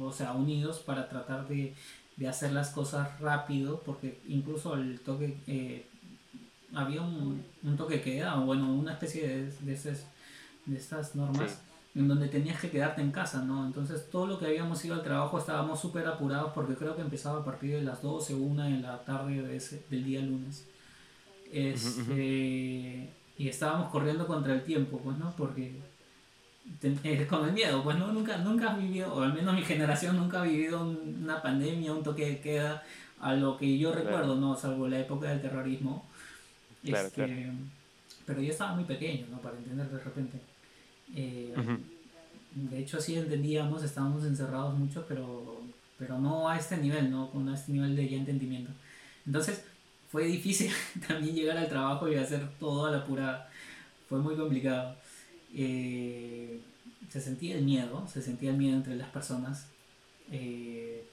[0.00, 1.74] o sea, unidos para tratar de,
[2.26, 5.86] hacer las cosas rápido, porque incluso el toque, eh,
[6.74, 9.96] había un, un, toque queda, o bueno, una especie de, de,
[10.66, 11.60] de estas normas.
[11.94, 13.64] en donde tenías que quedarte en casa, ¿no?
[13.66, 17.40] Entonces todo lo que habíamos ido al trabajo estábamos súper apurados porque creo que empezaba
[17.40, 20.66] a partir de las 12, 1 en la tarde de ese, del día lunes.
[21.50, 25.32] Este, y estábamos corriendo contra el tiempo, pues, ¿no?
[25.36, 25.74] Porque
[27.28, 30.40] con el miedo, pues no, nunca, nunca has vivido, o al menos mi generación nunca
[30.40, 32.82] ha vivido una pandemia, un toque de queda,
[33.20, 34.56] a lo que yo recuerdo, ¿no?
[34.56, 36.06] Salvo la época del terrorismo.
[36.84, 37.50] Este,
[38.26, 39.38] pero yo estaba muy pequeño, ¿no?
[39.38, 40.38] Para entender de repente.
[41.14, 41.54] Eh,
[42.54, 45.60] de hecho, sí entendíamos, estábamos encerrados mucho, pero,
[45.98, 47.30] pero no a este nivel, ¿no?
[47.30, 48.70] Con este nivel de ya entendimiento.
[49.24, 49.64] Entonces,
[50.10, 50.70] fue difícil
[51.08, 53.48] también llegar al trabajo y hacer todo a la pura.
[54.08, 54.96] Fue muy complicado.
[55.54, 56.60] Eh,
[57.10, 59.66] se sentía el miedo, se sentía el miedo entre las personas.
[60.30, 61.04] Eh,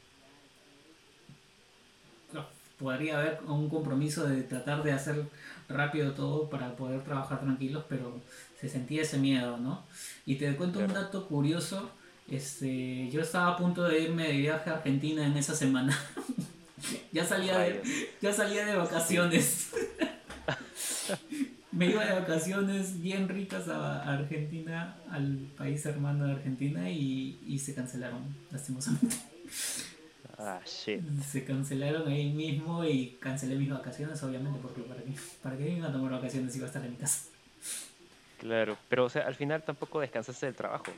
[2.78, 5.24] podría haber un compromiso de tratar de hacer
[5.70, 8.20] rápido todo para poder trabajar tranquilos, pero
[8.60, 9.84] se sentía ese miedo, ¿no?
[10.26, 11.90] Y te cuento un dato curioso.
[12.30, 15.98] Este, yo estaba a punto de irme de viaje a Argentina en esa semana.
[17.12, 17.82] ya salía de,
[18.22, 19.72] ya salía de vacaciones.
[21.76, 27.58] Me iba de vacaciones bien ricas a Argentina, al país hermano de Argentina, y, y
[27.58, 28.22] se cancelaron,
[28.52, 29.16] lastimosamente.
[30.38, 31.02] Ah, shit.
[31.22, 35.88] Se cancelaron ahí mismo y cancelé mis vacaciones, obviamente, porque para qué, para qué iba
[35.88, 37.26] a tomar vacaciones si iba a estar en mi casa.
[38.40, 40.92] Claro, pero o sea, al final tampoco descansaste del trabajo.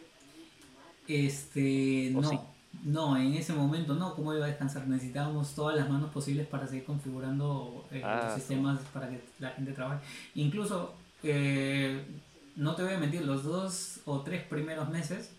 [1.08, 2.40] Este, ¿O no, sí?
[2.84, 4.88] No, en ese momento no, ¿cómo iba a descansar?
[4.88, 9.52] Necesitábamos todas las manos posibles para seguir configurando eh, Ah, los sistemas para que la
[9.52, 10.06] gente trabaje.
[10.36, 12.06] Incluso, eh,
[12.56, 15.32] no te voy a mentir, los dos o tres primeros meses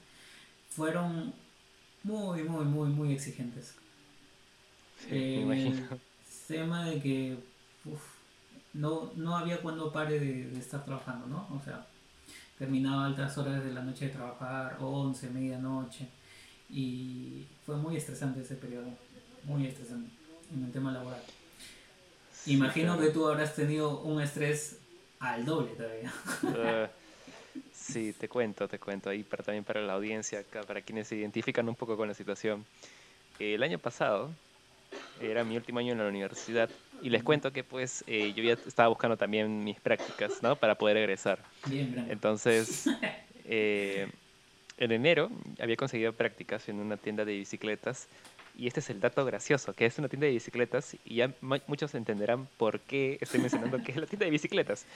[0.70, 1.34] fueron
[2.02, 3.76] muy, muy, muy, muy exigentes.
[4.96, 5.88] Sí, me Eh, imagino.
[5.90, 6.00] El
[6.46, 7.38] tema de que
[7.84, 8.02] uf,
[8.74, 11.48] no, no había cuando pare de, de estar trabajando, ¿no?
[11.56, 11.86] O sea,
[12.58, 16.08] terminaba altas horas de la noche de trabajar, 11, medianoche,
[16.68, 18.88] y fue muy estresante ese periodo,
[19.44, 20.10] muy estresante
[20.52, 21.22] en el tema laboral.
[22.32, 23.08] Sí, Imagino claro.
[23.08, 24.78] que tú habrás tenido un estrés
[25.20, 26.12] al doble todavía.
[26.44, 26.88] Ah,
[27.72, 31.68] sí, te cuento, te cuento ahí para, también para la audiencia, para quienes se identifican
[31.68, 32.64] un poco con la situación.
[33.38, 34.30] El año pasado
[35.20, 36.70] era mi último año en la universidad
[37.02, 40.56] y les cuento que pues eh, yo ya estaba buscando también mis prácticas, ¿no?
[40.56, 41.42] Para poder egresar.
[41.66, 42.06] Bien.
[42.08, 42.86] Entonces,
[43.44, 44.08] eh,
[44.78, 48.08] en enero había conseguido prácticas en una tienda de bicicletas
[48.58, 51.58] y este es el dato gracioso, que es una tienda de bicicletas y ya mu-
[51.66, 54.86] muchos entenderán por qué estoy mencionando que es la tienda de bicicletas.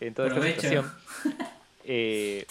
[0.00, 0.92] En toda esta situación,
[1.84, 2.46] eh,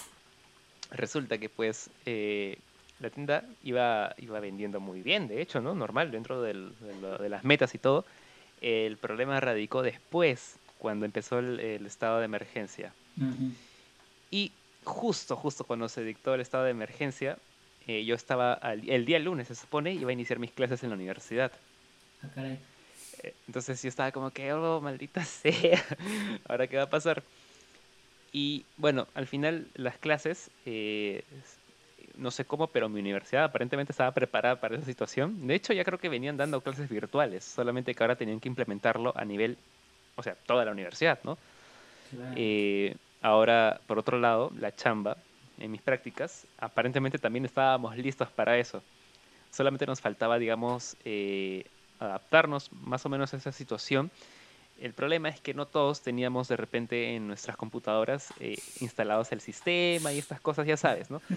[0.91, 2.57] resulta que pues eh,
[2.99, 5.73] la tienda iba, iba vendiendo muy bien, de hecho, ¿no?
[5.75, 8.05] Normal, dentro del- de, lo- de las metas y todo.
[8.61, 12.91] El problema radicó después, cuando empezó el- el estado de emergencia.
[13.17, 13.51] Ujú.
[14.31, 14.51] Y
[14.89, 17.37] justo, justo cuando se dictó el estado de emergencia,
[17.87, 20.89] eh, yo estaba, al- el día lunes se supone, iba a iniciar mis clases en
[20.89, 21.51] la universidad.
[22.23, 22.57] Ah, caray.
[23.23, 25.83] Eh, Entonces yo estaba como que, oh, maldita sea,
[26.47, 27.23] ¿ahora qué va a pasar?
[28.31, 31.23] Y bueno, al final las clases, eh,
[32.15, 35.47] no sé cómo, pero mi universidad aparentemente estaba preparada para esa situación.
[35.47, 39.13] De hecho, ya creo que venían dando clases virtuales, solamente que ahora tenían que implementarlo
[39.17, 39.57] a nivel,
[40.15, 41.37] o sea, toda la universidad, ¿no?
[42.11, 42.33] Claro.
[42.35, 45.17] Eh, ahora, por otro lado, la chamba,
[45.57, 48.81] en mis prácticas, aparentemente también estábamos listos para eso.
[49.51, 51.65] Solamente nos faltaba, digamos, eh,
[51.99, 54.09] adaptarnos más o menos a esa situación.
[54.79, 59.41] El problema es que no todos teníamos de repente en nuestras computadoras eh, instalados el
[59.41, 61.21] sistema y estas cosas, ya sabes, ¿no?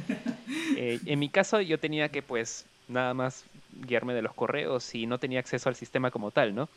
[0.77, 5.07] Eh, en mi caso yo tenía que pues nada más guiarme de los correos y
[5.07, 6.69] no tenía acceso al sistema como tal, ¿no?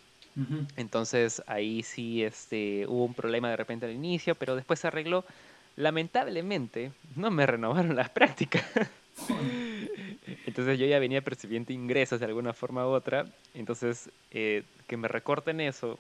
[0.77, 5.23] Entonces ahí sí este, hubo un problema de repente al inicio, pero después se arregló.
[5.77, 8.63] Lamentablemente no me renovaron las prácticas.
[10.45, 13.25] Entonces yo ya venía percibiendo ingresos de alguna forma u otra.
[13.53, 15.99] Entonces eh, que me recorten eso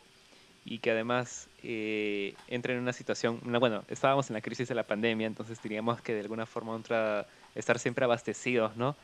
[0.65, 4.75] y que además eh, entre en una situación, una- bueno, estábamos en la crisis de
[4.75, 8.95] la pandemia, entonces teníamos que de alguna forma u otra estar siempre abastecidos, ¿no?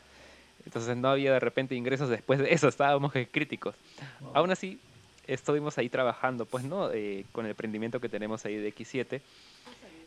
[0.66, 3.74] Entonces no había de repente ingresos después de eso, estábamos críticos.
[4.20, 4.32] Wow.
[4.36, 4.78] Aún así,
[5.26, 6.90] estuvimos ahí trabajando, pues, ¿no?
[6.92, 9.20] Eh, con el emprendimiento que tenemos ahí de X7.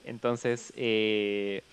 [0.05, 1.63] Entonces, eh,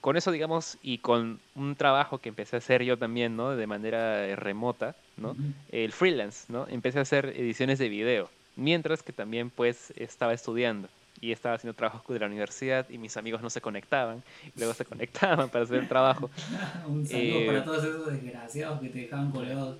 [0.00, 3.54] con eso, digamos, y con un trabajo que empecé a hacer yo también, ¿no?
[3.54, 5.36] De manera eh, remota, ¿no?
[5.70, 6.66] El freelance, ¿no?
[6.68, 10.88] Empecé a hacer ediciones de video, mientras que también, pues, estaba estudiando.
[11.22, 14.22] Y estaba haciendo trabajos de la universidad y mis amigos no se conectaban,
[14.56, 16.30] y luego se conectaban para hacer el trabajo.
[16.88, 19.76] Un saludo Eh, para todos esos desgraciados que te dejaban colgados.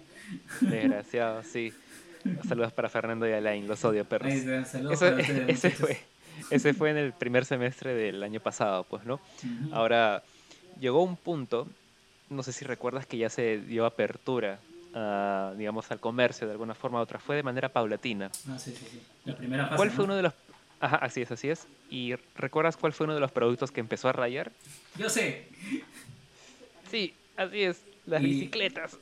[0.61, 1.73] Desgraciado, sí.
[2.49, 4.33] Saludos para Fernando y Alain, los odio, perros.
[4.33, 5.99] Está, saludos Eso- para ustedes, ese, fue,
[6.51, 9.21] ese fue en el primer semestre del año pasado, pues, ¿no?
[9.73, 10.23] Ahora,
[10.79, 11.69] llegó un punto,
[12.29, 14.59] no sé si recuerdas que ya se dio apertura,
[14.95, 18.31] a, digamos, al comercio de alguna forma u otra, fue de manera paulatina.
[18.49, 19.01] Ah, sí, sí, sí.
[19.25, 19.77] La primera fase.
[19.77, 20.05] ¿Cuál fue ¿no?
[20.05, 20.33] uno de los...
[20.81, 21.67] Ajá, así es, así es.
[21.91, 24.51] ¿Y recuerdas cuál fue uno de los productos que empezó a rayar?
[24.97, 25.47] Yo sé.
[26.91, 28.99] Sí, así es, las Y- bicicletas.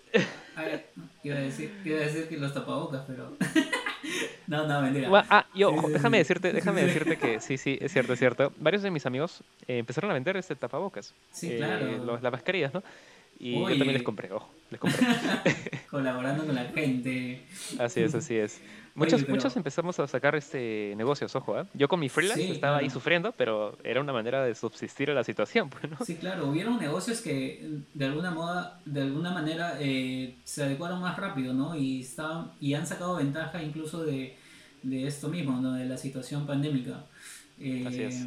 [0.57, 0.87] A ver,
[1.25, 3.37] iba a decir, iba a decir que los tapabocas, pero.
[4.47, 5.09] no, no, mentira.
[5.31, 6.19] Ah, y Sí, ojo, sí, déjame sí.
[6.21, 8.53] decirte, déjame decirte que sí, sí, es cierto, es cierto.
[8.59, 11.15] Varios de mis amigos eh, empezaron a vender este tapabocas.
[11.33, 12.05] Sí, eh, claro.
[12.05, 12.83] los- las mascarillas, ¿no?
[13.41, 14.99] Y yo también les compré, ojo, les compré.
[15.91, 17.43] Colaborando con la gente.
[17.79, 18.61] Así es, así es.
[18.99, 21.67] Muchos, pero- muchos empezamos a sacar este negocios, ojo, ¿ah?
[21.75, 25.15] Yo con mi freelance Sí, estaba ahí sufriendo, pero era una manera de subsistir a
[25.15, 26.05] la situación, pues, ¿no?
[26.05, 31.17] Sí, claro, hubieron negocios que de alguna moda, de alguna manera eh, se adecuaron más
[31.17, 31.75] rápido, ¿no?
[31.77, 34.37] Y estaban, y han sacado ventaja incluso de,
[34.83, 35.73] de esto mismo, ¿no?
[35.75, 37.05] De la situación pandémica.
[37.61, 38.27] Eh, Así es.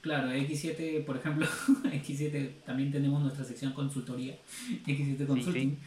[0.00, 1.46] Claro, X7, por ejemplo,
[1.84, 4.34] X7 también tenemos nuestra sección consultoría,
[4.84, 5.78] X7 Consulting,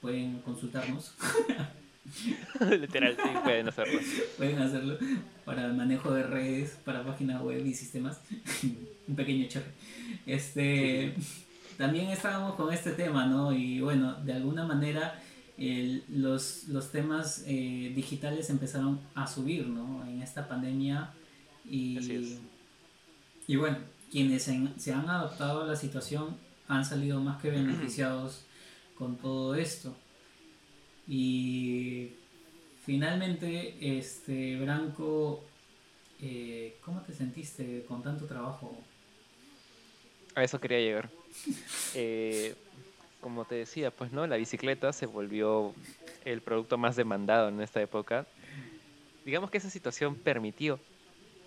[0.00, 1.14] pueden consultarnos,
[2.80, 4.00] Literal, sí, pueden hacerlo.
[4.36, 4.98] pueden hacerlo
[5.44, 8.20] para el manejo de redes, para páginas web y sistemas.
[9.08, 9.66] Un pequeño choque.
[10.26, 11.14] Este,
[11.76, 13.52] también estábamos con este tema, ¿no?
[13.52, 15.20] Y bueno, de alguna manera
[15.56, 20.04] el- los, los temas eh, digitales empezaron a subir, ¿no?
[20.06, 21.10] En esta pandemia
[21.64, 22.38] y, Así es.
[23.46, 23.78] y bueno,
[24.10, 26.36] quienes se, se han adaptado a la situación
[26.68, 28.44] han salido más que beneficiados
[28.96, 29.96] con todo esto.
[31.08, 32.12] Y
[32.84, 35.42] finalmente, este Branco,
[36.20, 38.76] eh, ¿cómo te sentiste con tanto trabajo?
[40.34, 41.10] A eso quería llegar.
[41.94, 42.54] Eh,
[43.20, 45.74] como te decía, pues no, la bicicleta se volvió
[46.24, 48.26] el producto más demandado en esta época.
[49.24, 50.78] Digamos que esa situación permitió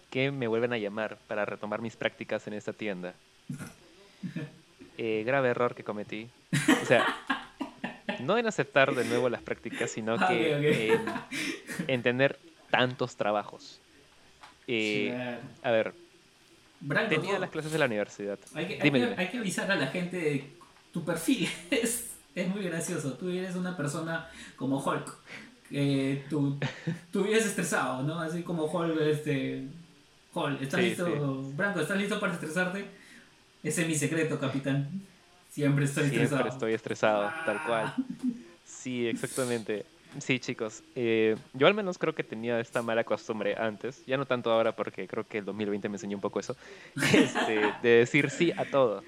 [0.09, 3.13] que me vuelvan a llamar para retomar mis prácticas en esta tienda.
[4.97, 6.29] Eh, grave error que cometí.
[6.83, 7.07] O sea,
[8.21, 10.99] no en aceptar de nuevo las prácticas, sino Ah, que ok,
[11.85, 13.79] en, en tener tantos trabajos.
[14.67, 15.93] Eh, a ver,
[16.79, 18.39] Branco, tenía las clases de la universidad.
[18.55, 19.21] Hay que, hay Dime, que- dime.
[19.21, 20.45] hay que avisar a la gente de
[20.93, 21.49] tu perfil.
[21.71, 23.13] Es, es muy gracioso.
[23.13, 25.17] Tú eres una persona como Hulk.
[25.69, 26.57] que tú,
[27.11, 28.19] tú vives estresado, ¿no?
[28.21, 29.65] Así como Hulk, este.
[30.33, 31.05] Hulk, ¿estás Sí, listo?
[31.05, 31.53] sí.
[31.57, 32.85] Branco, ¿estás listo para estresarte?
[33.63, 34.89] Ese es mi secreto, capitán.
[35.51, 36.49] Siempre estoy Siempre estresado.
[36.49, 37.93] estoy estresado, tal cual.
[38.65, 39.85] Sí, exactamente.
[40.19, 40.81] Sí, chicos.
[40.95, 44.05] eh, yo al menos creo que tenía esta mala costumbre antes.
[44.05, 46.55] Ya no tanto ahora porque creo que el 2020 me enseñó un poco eso.
[47.13, 49.03] este, de decir sí a todo.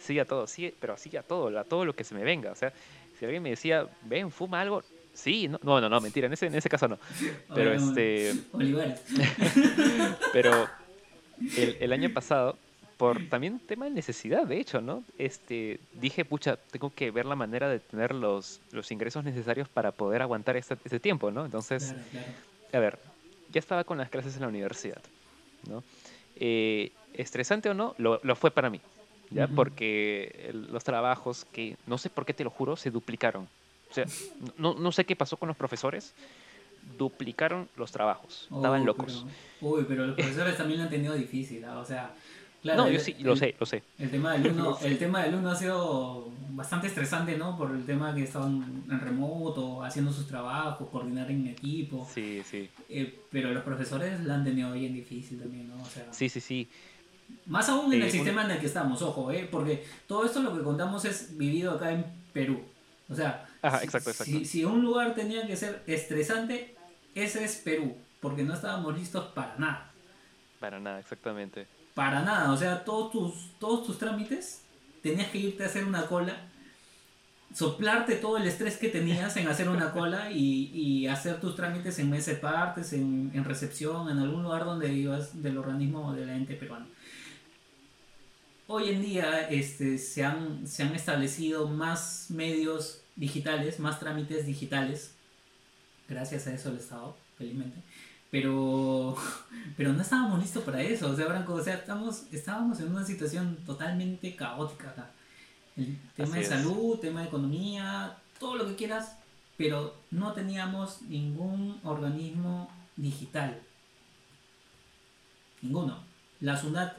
[0.00, 2.52] Sí a todo, sí, pero sí a todo, a todo lo que se me venga.
[2.52, 2.72] O sea,
[3.18, 4.84] si alguien me decía, ven, fuma algo.
[5.12, 6.98] Sí, no, no, no, no, mentira, en ese, en ese caso no.
[7.52, 8.34] Pero este,
[10.32, 10.68] pero
[11.56, 12.56] el, el año pasado,
[12.98, 15.04] por también tema de necesidad, de hecho, ¿no?
[15.18, 19.92] Este, dije, pucha, tengo que ver la manera de tener los, los ingresos necesarios para
[19.92, 21.44] poder aguantar este, ese tiempo, ¿no?
[21.44, 22.32] Entonces, Claro, claro.
[22.72, 22.98] a ver,
[23.50, 25.00] ya estaba con las clases en la universidad,
[25.68, 25.82] ¿no?
[26.36, 28.80] Eh, estresante o no, lo, lo fue para mí,
[29.30, 29.44] ¿ya?
[29.46, 29.54] Ujú.
[29.54, 33.48] Porque el- los trabajos que, no sé por qué te lo juro, se duplicaron.
[33.90, 34.04] O sea,
[34.58, 36.14] no, no sé qué pasó con los profesores,
[36.98, 39.24] duplicaron los trabajos, estaban Uy, locos.
[39.60, 41.78] pero- uy, pero los profesores también lo han tenido difícil, ¿ah?
[41.78, 42.12] O sea,
[42.62, 42.82] claro.
[42.84, 43.82] no, yo el- sí, lo el- sé, lo sé.
[43.98, 47.56] El tema del uno, el tema del uno ha sido bastante estresante, ¿no?
[47.56, 52.08] Por el tema que estaban en remoto, haciendo sus trabajos, coordinar en equipo.
[52.12, 52.68] Sí, sí.
[52.88, 55.80] Eh, pero los profesores la han tenido bien difícil también, ¿no?
[55.82, 56.68] O sea, Sí, sí, sí.
[57.46, 59.46] más aún en Eh, el sistema en el que estamos, ojo, ¿eh?
[59.50, 62.60] Porque todo esto lo que contamos es vivido acá en Perú.
[63.08, 64.32] O sea, Ajá, exacto, exacto.
[64.32, 66.74] Si, si un lugar tenía que ser estresante,
[67.14, 69.92] ese es Perú, porque no estábamos listos para nada.
[70.60, 71.66] Para nada, exactamente.
[71.98, 74.62] Para nada, o sea, todos tus, todos tus trámites
[75.02, 76.46] tenías que irte a hacer una cola,
[77.52, 81.98] soplarte todo el estrés que tenías en hacer una cola y, y hacer tus trámites
[81.98, 86.54] en meses partes, en, en recepción, en algún lugar donde ibas del organismo del ente
[86.54, 86.86] peruano.
[88.68, 95.14] Hoy en día este, se, han, se han establecido más medios digitales, más trámites digitales,
[96.08, 97.80] gracias a eso el Estado, felizmente.
[98.30, 99.16] Pero,
[99.76, 103.04] pero no estábamos listos para eso, o sea, Branco, o sea, estamos, estábamos en una
[103.04, 105.10] situación totalmente caótica acá.
[105.76, 106.48] El tema Así de es.
[106.48, 109.16] salud, tema de economía, todo lo que quieras,
[109.56, 113.60] pero no teníamos ningún organismo digital.
[115.62, 116.02] Ninguno.
[116.40, 116.96] La SUNAT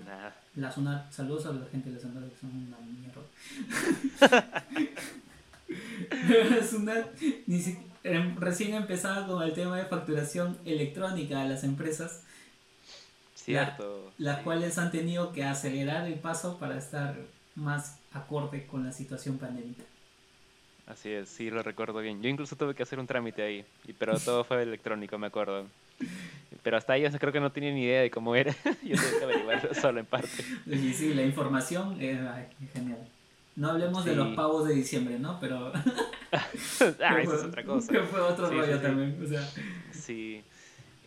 [0.55, 3.21] la SUNAT, saludos a la gente de la SUNAT que son una mierda.
[6.59, 7.07] la SUNAT
[7.47, 12.23] ni si- em, recién empezaba con el tema de facturación electrónica a las empresas,
[13.35, 14.11] Cierto.
[14.17, 14.43] las sí.
[14.43, 17.15] cuales han tenido que acelerar el paso para estar
[17.55, 19.83] más acorde con la situación pandémica.
[20.87, 22.21] Así es, sí, lo recuerdo bien.
[22.21, 25.67] Yo incluso tuve que hacer un trámite ahí, y- pero todo fue electrónico, me acuerdo.
[26.63, 28.55] Pero hasta yo creo que no tenía ni idea de cómo era.
[28.83, 30.43] Yo tuve que averiguarlo solo en parte.
[30.65, 32.17] Y sí, la información es
[32.73, 32.99] genial.
[33.59, 35.37] No hablemos de los pavos de diciembre, ¿no?
[35.41, 35.71] Pero
[36.31, 37.91] ah, fue- es otra cosa.
[37.91, 39.21] que fue otro Sí, rollo sí, también.
[39.23, 39.49] O sea,
[39.91, 40.41] Sí.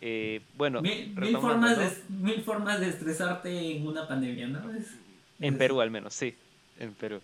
[0.01, 4.71] Eh, bueno, mil, mil formas de, mil formas de estresarte en una pandemia, ¿no?
[4.73, 4.97] Es-
[5.39, 6.35] En es- Perú al menos, sí,
[6.79, 7.21] en Perú.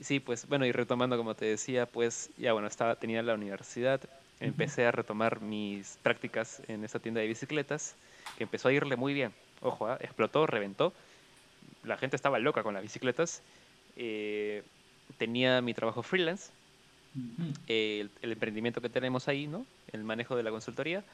[0.00, 4.00] Sí, pues bueno, y retomando como te decía, pues ya bueno, estaba, tenía la universidad,
[4.40, 7.94] empecé a retomar mis prácticas en esa tienda de bicicletas,
[8.36, 9.32] que empezó a irle muy bien.
[9.60, 9.98] Ojo, ¿ah?
[10.00, 10.92] explotó, reventó.
[11.84, 13.40] La gente estaba loca con las bicicletas.
[13.96, 14.62] Eh,
[15.18, 16.50] tenía mi trabajo freelance,
[17.68, 19.66] el, el emprendimiento que tenemos ahí, ¿no?
[19.92, 21.04] El manejo de la consultoría.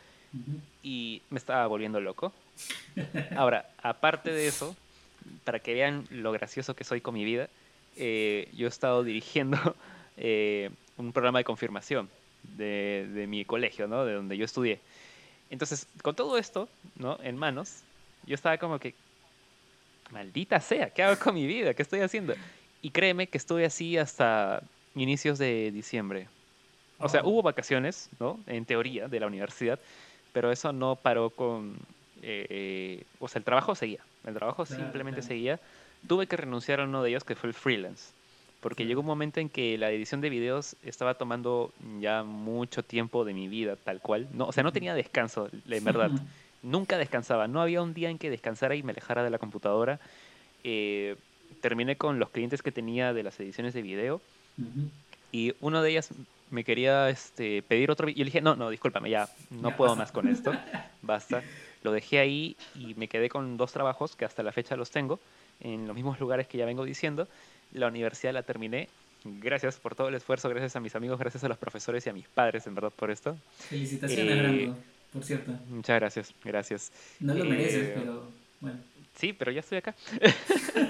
[0.83, 2.33] y me estaba volviendo loco.
[3.37, 4.77] Ahora, aparte de eso,
[5.45, 7.49] para que vean lo gracioso que soy con mi vida,
[7.97, 9.59] eh, yo he estado dirigiendo
[10.17, 12.09] eh, un programa de confirmación
[12.43, 14.05] de, de mi colegio, ¿no?
[14.05, 14.81] De donde yo estudié.
[15.51, 17.19] Entonces, con todo esto, ¿no?
[17.23, 17.83] En manos,
[18.27, 18.95] yo estaba como que,
[20.11, 21.75] maldita sea, ¿qué hago con mi vida?
[21.75, 22.35] ¿Qué estoy haciendo?
[22.83, 24.63] Y créeme que estuve así hasta
[24.95, 26.29] inicios de diciembre.
[26.99, 28.39] O sea, hubo vacaciones, ¿no?
[28.47, 29.79] En teoría, de la universidad,
[30.33, 31.77] pero eso no paró con...
[32.23, 34.05] eh, o sea, el trabajo seguía.
[34.27, 35.29] El trabajo Claro, simplemente claro.
[35.29, 35.61] seguía.
[36.07, 38.13] Tuve que renunciar a uno de ellos, que fue el freelance.
[38.61, 38.89] Porque Claro.
[38.89, 43.33] llegó un momento en que la edición de videos estaba tomando ya mucho tiempo de
[43.33, 44.29] mi vida, tal cual.
[44.35, 46.11] No, o sea, no tenía descanso, en verdad.
[46.11, 46.21] Ujú.
[46.63, 47.49] Nunca descansaba.
[47.49, 49.99] No había un día en que descansara y me alejara de la computadora.
[50.63, 51.17] Eh,
[51.61, 54.21] terminé con los clientes que tenía de las ediciones de video
[54.59, 54.91] Ujú.
[55.33, 56.11] y uno de ellas
[56.51, 59.77] me quería este, pedir otro y yo le dije, no, no, discúlpame, ya, no Ya
[59.77, 60.03] puedo basta.
[60.03, 60.53] más con esto,
[61.03, 61.43] basta.
[61.83, 65.19] Lo dejé ahí y me quedé con dos trabajos que hasta la fecha los tengo
[65.61, 67.27] en los mismos lugares que ya vengo diciendo.
[67.73, 68.89] La universidad la terminé.
[69.25, 72.13] Gracias por todo el esfuerzo, gracias a mis amigos, gracias a los profesores y a
[72.13, 73.37] mis padres, en verdad, por esto.
[73.69, 74.77] Felicitaciones, Eh, Brando,
[75.13, 75.53] por cierto.
[75.69, 76.93] Muchas gracias, gracias.
[77.21, 78.29] No lo eh, mereces, pero
[78.61, 78.79] bueno.
[79.17, 79.95] Sí, pero ya estoy acá.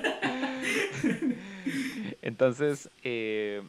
[2.31, 3.61] Entonces, eh,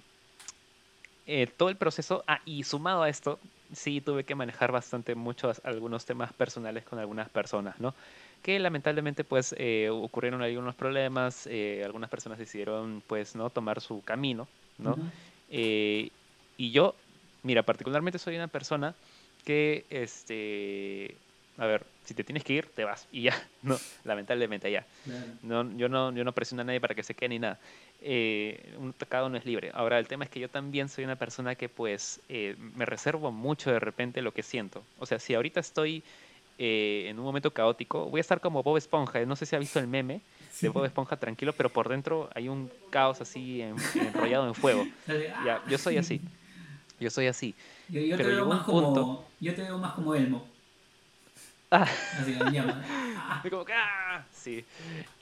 [1.25, 3.39] eh, todo el proceso, ah, y sumado a esto,
[3.73, 7.95] sí tuve que manejar bastante muchos, algunos temas personales con algunas personas, ¿no?
[8.43, 11.49] Que lamentablemente, pues, eh, ocurrieron algunos problemas,
[11.83, 13.49] algunas personas decidieron, pues, ¿no?
[13.49, 14.47] Tomar su camino,
[14.77, 14.95] ¿no?
[15.49, 16.11] Y
[16.71, 16.93] yo,
[17.41, 18.93] mira, particularmente soy una persona
[19.43, 21.17] que, este,
[21.57, 24.85] a ver, si te tienes que ir, te vas y ya, no, lamentablemente ya.
[25.43, 27.57] No, yo, no, yo no presiono a nadie para que se quede ni nada.
[28.03, 29.71] Eh, un- cada uno es libre.
[29.73, 33.31] Ahora, el tema es que yo también soy una persona que, pues, eh, me reservo
[33.31, 34.83] mucho de repente lo que siento.
[34.99, 36.03] O sea, si ahorita estoy
[36.63, 39.25] eh, en un momento caótico, voy a estar como Bob Esponja.
[39.25, 40.21] No sé si ha visto el meme
[40.59, 44.85] de Bob Esponja tranquilo, pero por dentro hay un caos así en- enrollado en fuego.
[45.07, 45.43] Sale, ¡ah!
[45.43, 46.21] Ya, yo soy así.
[46.99, 47.55] Yo soy así.
[47.89, 50.47] Yo, yo te pero veo más como, punto- yo te veo más como Elmo.
[51.71, 51.87] Ah.
[52.19, 52.83] Así me llama.
[53.17, 54.25] Ah, como que, ¡ah!
[54.31, 54.63] Sí.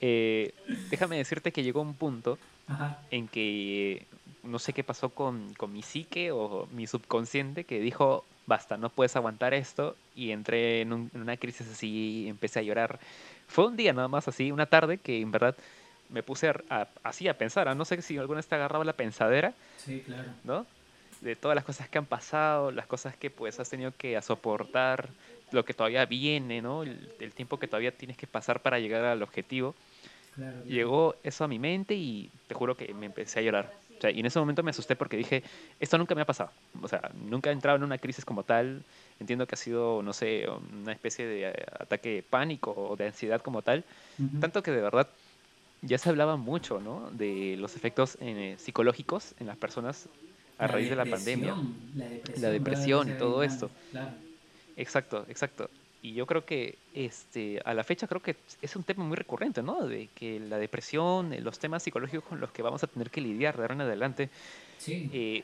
[0.01, 0.51] Eh,
[0.89, 2.37] déjame decirte que llegó un punto
[2.69, 2.97] Ajá.
[3.11, 4.05] en que
[4.43, 8.89] no sé qué pasó con, con mi psique o mi subconsciente que dijo, basta, no
[8.89, 12.99] puedes aguantar esto y entré en, un- en una crisis así, empecé a llorar.
[13.47, 15.55] Fue un día nada más así, una tarde que en verdad
[16.09, 18.83] me puse a- a- así a pensar, a no sé si alguna vez te agarraba
[18.85, 20.29] la pensadera, Sí, claro.
[20.43, 20.65] ¿no?
[21.21, 25.09] De todas las cosas que han pasado, las cosas que pues has tenido que soportar,
[25.51, 26.83] lo que todavía viene, ¿no?
[26.83, 29.73] El, el tiempo que todavía tienes que pasar para llegar al objetivo
[30.39, 33.73] claro, llegó eso a mi mente y te juro que me empecé a llorar.
[33.97, 35.43] O sea, y en ese momento me asusté porque dije,
[35.79, 36.51] esto nunca me ha pasado.
[36.81, 38.85] O sea, nunca he entrado en una crisis como tal.
[39.19, 43.07] Entiendo que ha sido, no sé, una especie de eh, ataque de pánico o de
[43.07, 43.83] ansiedad como tal.
[44.39, 45.09] Tanto que de verdad
[45.81, 47.09] ya se hablaba mucho, ¿no?
[47.11, 50.09] De los efectos eh, psicológicos en las personas
[50.57, 51.53] a raíz de la pandemia.
[51.95, 53.69] La depresión, La depresión y todo esto.
[53.91, 54.11] Claro.
[54.75, 55.69] Exacto, exacto.
[56.01, 59.61] Y yo creo que este, a la fecha creo que es un tema muy recurrente,
[59.61, 59.85] ¿no?
[59.85, 63.19] De que la depresión, eh, los temas psicológicos con los que vamos a tener que
[63.19, 64.29] lidiar de ahora en adelante.
[64.77, 65.09] Sí.
[65.11, 65.43] eh,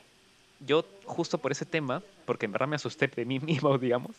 [0.66, 4.16] yo justo por ese tema, porque en verdad me asusté de mí mismo, digamos,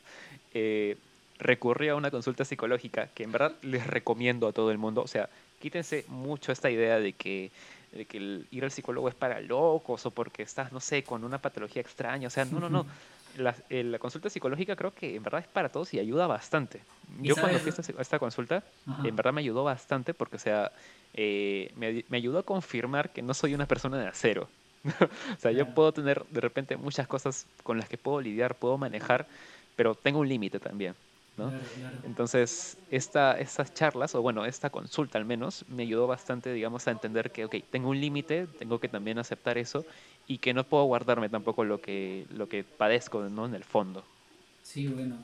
[0.53, 0.97] eh,
[1.39, 5.01] recurrí a una consulta psicológica que en verdad les recomiendo a todo el mundo.
[5.01, 5.29] O sea,
[5.59, 7.51] quítense mucho esta idea de que,
[7.91, 11.23] de que el ir al psicólogo es para locos o porque estás, no sé, con
[11.23, 12.27] una patología extraña.
[12.27, 12.85] O sea, no, no, no.
[13.37, 16.81] La, eh, la consulta psicológica creo que en verdad es para todos y ayuda bastante.
[17.21, 19.07] ¿Y Yo cuando fui a esta, consulta, Ajá.
[19.07, 20.71] en verdad me ayudó bastante porque, o sea,
[21.13, 24.49] eh, me, me ayudó a confirmar que no soy una persona de acero.
[24.83, 28.77] o sea, yo puedo tener de repente muchas cosas con las que puedo lidiar, puedo
[28.77, 29.27] manejar,
[29.75, 30.95] pero tengo un límite también,
[31.35, 31.49] ¿no?
[31.49, 31.97] Claro, claro.
[32.03, 36.91] Entonces, esta, estas charlas, o bueno, esta consulta al menos, me ayudó bastante, digamos, a
[36.91, 39.85] entender que, ok, tengo un límite, tengo que también aceptar eso
[40.27, 43.45] y que no puedo guardarme tampoco lo que, lo que padezco, ¿no?
[43.45, 44.03] En el fondo.
[44.63, 45.17] Sí, bueno.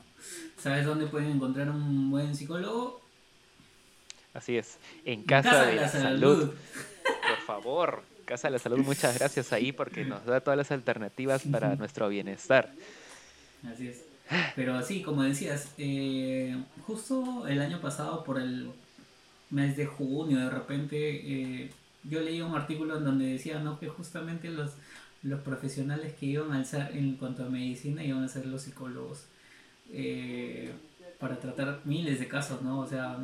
[0.58, 3.02] ¿Sabes dónde pueden encontrar un buen psicólogo?
[4.32, 4.78] Así es.
[5.04, 6.54] En Casa, de la, Salud.
[7.04, 11.42] Por favor, Casa de la Salud, muchas gracias ahí porque nos da todas las alternativas
[11.42, 12.72] para nuestro bienestar.
[13.70, 14.02] Así es.
[14.56, 18.70] Pero sí, como decías, eh, justo el año pasado, por el
[19.50, 21.70] mes de junio, de repente, eh,
[22.04, 23.78] yo leí un artículo en donde decía, ¿no?
[23.78, 24.72] Que justamente los,
[25.24, 29.24] los profesionales que iban a alzar en cuanto a medicina iban a ser los psicólogos.
[29.90, 30.72] Eh,
[31.18, 32.80] para tratar miles de casos, ¿no?
[32.80, 33.18] O sea,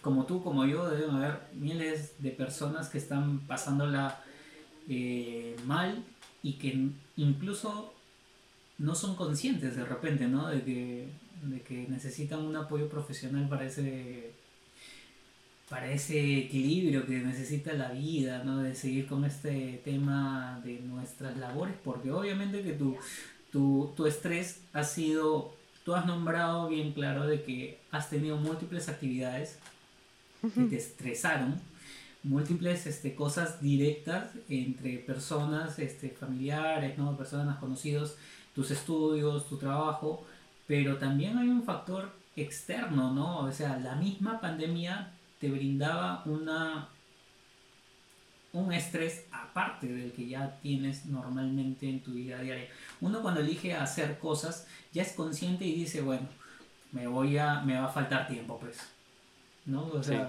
[0.00, 4.22] como tú, como yo, deben haber miles de personas que están pasándola
[4.88, 6.04] eh, mal
[6.42, 7.92] y que incluso
[8.78, 10.48] no son conscientes de repente, ¿no?
[10.48, 11.08] De que,
[11.42, 14.30] de que necesitan un apoyo profesional para ese
[15.68, 18.58] para ese equilibrio que necesita la vida, ¿no?
[18.58, 22.96] De seguir con este tema de nuestras labores, porque obviamente que tu,
[23.52, 25.54] tu, tu estrés ha sido,
[25.84, 29.58] tú has nombrado bien claro de que has tenido múltiples actividades
[30.54, 31.60] que te estresaron,
[32.22, 37.16] múltiples este, cosas directas entre personas, este, familiares, ¿no?
[37.16, 38.16] personas conocidos,
[38.54, 40.24] tus estudios, tu trabajo,
[40.66, 43.40] pero también hay un factor externo, ¿no?
[43.40, 46.88] O sea, la misma pandemia te brindaba una
[48.52, 52.68] un estrés aparte del que ya tienes normalmente en tu vida diaria.
[53.00, 56.26] Uno cuando elige hacer cosas ya es consciente y dice, bueno,
[56.92, 58.78] me voy a me va a faltar tiempo, pues.
[59.66, 59.86] ¿No?
[59.86, 60.28] O sea,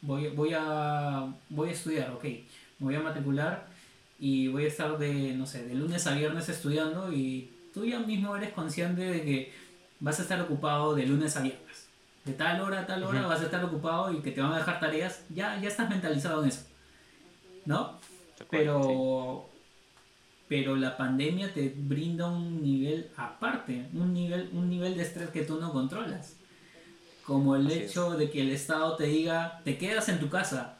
[0.00, 2.24] Voy, voy a voy a estudiar, ok.
[2.24, 3.66] Me voy a matricular
[4.18, 7.98] y voy a estar de, no sé, de lunes a viernes estudiando y tú ya
[8.00, 9.52] mismo eres consciente de que
[10.00, 11.63] vas a estar ocupado de lunes a viernes.
[12.24, 14.58] De tal hora a tal hora vas a estar ocupado y que te van a
[14.58, 16.62] dejar tareas, ya, ya estás mentalizado en eso.
[17.66, 17.98] ¿No?
[18.50, 19.48] Pero,
[20.48, 25.42] pero la pandemia te brinda un nivel aparte, un nivel, un nivel de estrés que
[25.42, 26.36] tú no controlas.
[27.26, 30.78] Como el hecho de que el Estado te diga, te quedas en tu casa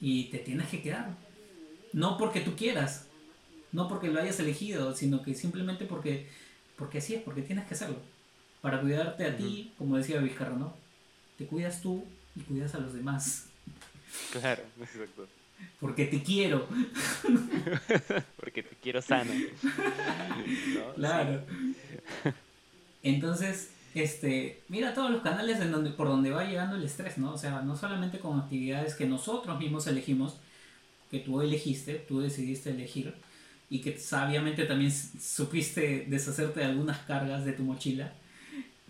[0.00, 1.10] y te tienes que quedar.
[1.92, 3.06] No porque tú quieras,
[3.70, 6.28] no porque lo hayas elegido, sino que simplemente porque,
[6.76, 7.98] porque así es, porque tienes que hacerlo.
[8.62, 10.74] Para cuidarte a ti, como decía Vizcarra, ¿no?
[11.36, 12.04] Te cuidas tú
[12.34, 13.48] y cuidas a los demás.
[14.30, 15.28] Claro, exacto.
[15.78, 16.66] Porque te quiero.
[18.36, 19.30] porque te quiero sano.
[20.96, 21.42] Claro.
[23.02, 27.32] Entonces, este, mira todos los canales en donde, por donde va llegando el estrés, ¿no?
[27.32, 30.36] O sea, no solamente con actividades que nosotros mismos elegimos,
[31.10, 33.14] que tú elegiste, tú decidiste elegir,
[33.68, 38.12] y que sabiamente también supiste deshacerte de algunas cargas de tu mochila.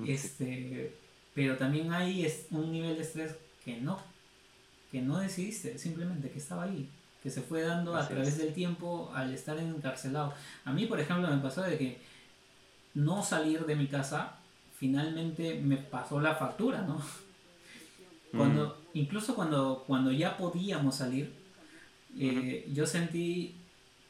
[0.06, 0.94] Este,
[1.34, 3.34] pero también hay un nivel de estrés
[3.64, 3.98] que no,
[4.90, 6.88] que no decidiste, simplemente que estaba ahí,
[7.22, 10.34] que se fue dando a través del tiempo al estar encarcelado.
[10.64, 11.98] A mí, por ejemplo, me pasó de que
[12.94, 14.38] no salir de mi casa
[14.76, 17.00] finalmente me pasó la factura, ¿no?
[18.36, 21.32] Cuando, Incluso cuando, cuando ya podíamos salir,
[22.18, 23.54] eh, yo sentí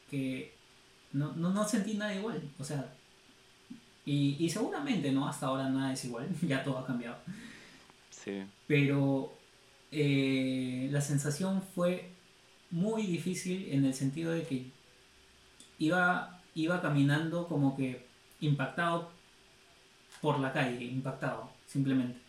[0.09, 0.53] que
[1.13, 2.41] no, no, sentí nada igual.
[2.59, 2.93] O sea,
[4.05, 7.17] y, seguramente no, hasta ahora nada es igual, ya todo ha cambiado.
[8.09, 8.43] Sí.
[8.67, 9.33] Pero
[9.91, 12.09] eh, la sensación fue
[12.71, 14.65] muy difícil en el sentido de que
[15.79, 18.05] iba, iba caminando como que
[18.41, 19.11] impactado
[20.21, 22.19] por la calle, impactado, simplemente.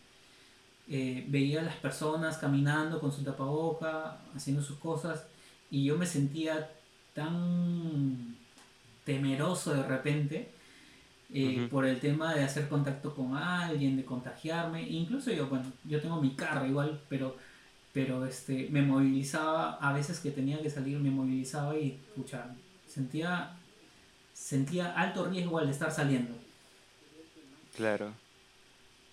[0.87, 5.25] Eh, veía a las personas caminando con su tapaboca, haciendo sus cosas,
[5.71, 6.71] y yo me sentía
[7.13, 8.37] tan
[9.03, 10.54] temeroso de repente
[11.37, 14.87] eh, por el tema de hacer contacto con alguien, de contagiarme.
[14.87, 17.35] Incluso yo, bueno, yo tengo mi carro igual, pero,
[17.91, 22.55] pero este, me movilizaba, a veces que tenía que salir, me movilizaba y, escucha,
[22.87, 23.51] sentía,
[24.33, 26.33] sentía alto riesgo al estar saliendo.
[27.75, 28.13] Claro.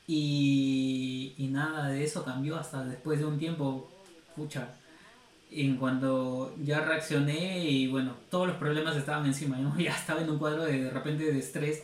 [0.07, 3.91] Y, y nada de eso cambió hasta después de un tiempo,
[4.29, 4.69] escucha,
[5.51, 9.77] en cuando ya reaccioné y bueno, todos los problemas estaban encima, ¿no?
[9.81, 11.83] ya estaba en un cuadro de, de repente de estrés,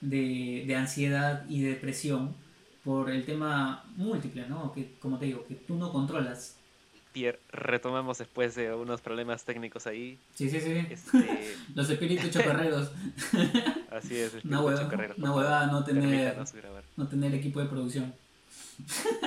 [0.00, 2.34] de, de, ansiedad y depresión
[2.84, 4.72] por el tema múltiple, ¿no?
[4.72, 6.56] Que como te digo, que tú no controlas.
[7.12, 10.18] Pierre, retomamos después de unos problemas técnicos ahí.
[10.34, 10.86] Sí, sí, sí.
[10.90, 12.92] Este, los espíritus chocarreros.
[13.90, 16.36] Así es, una huevada, una huevada no tener,
[16.96, 18.14] no tener equipo de producción.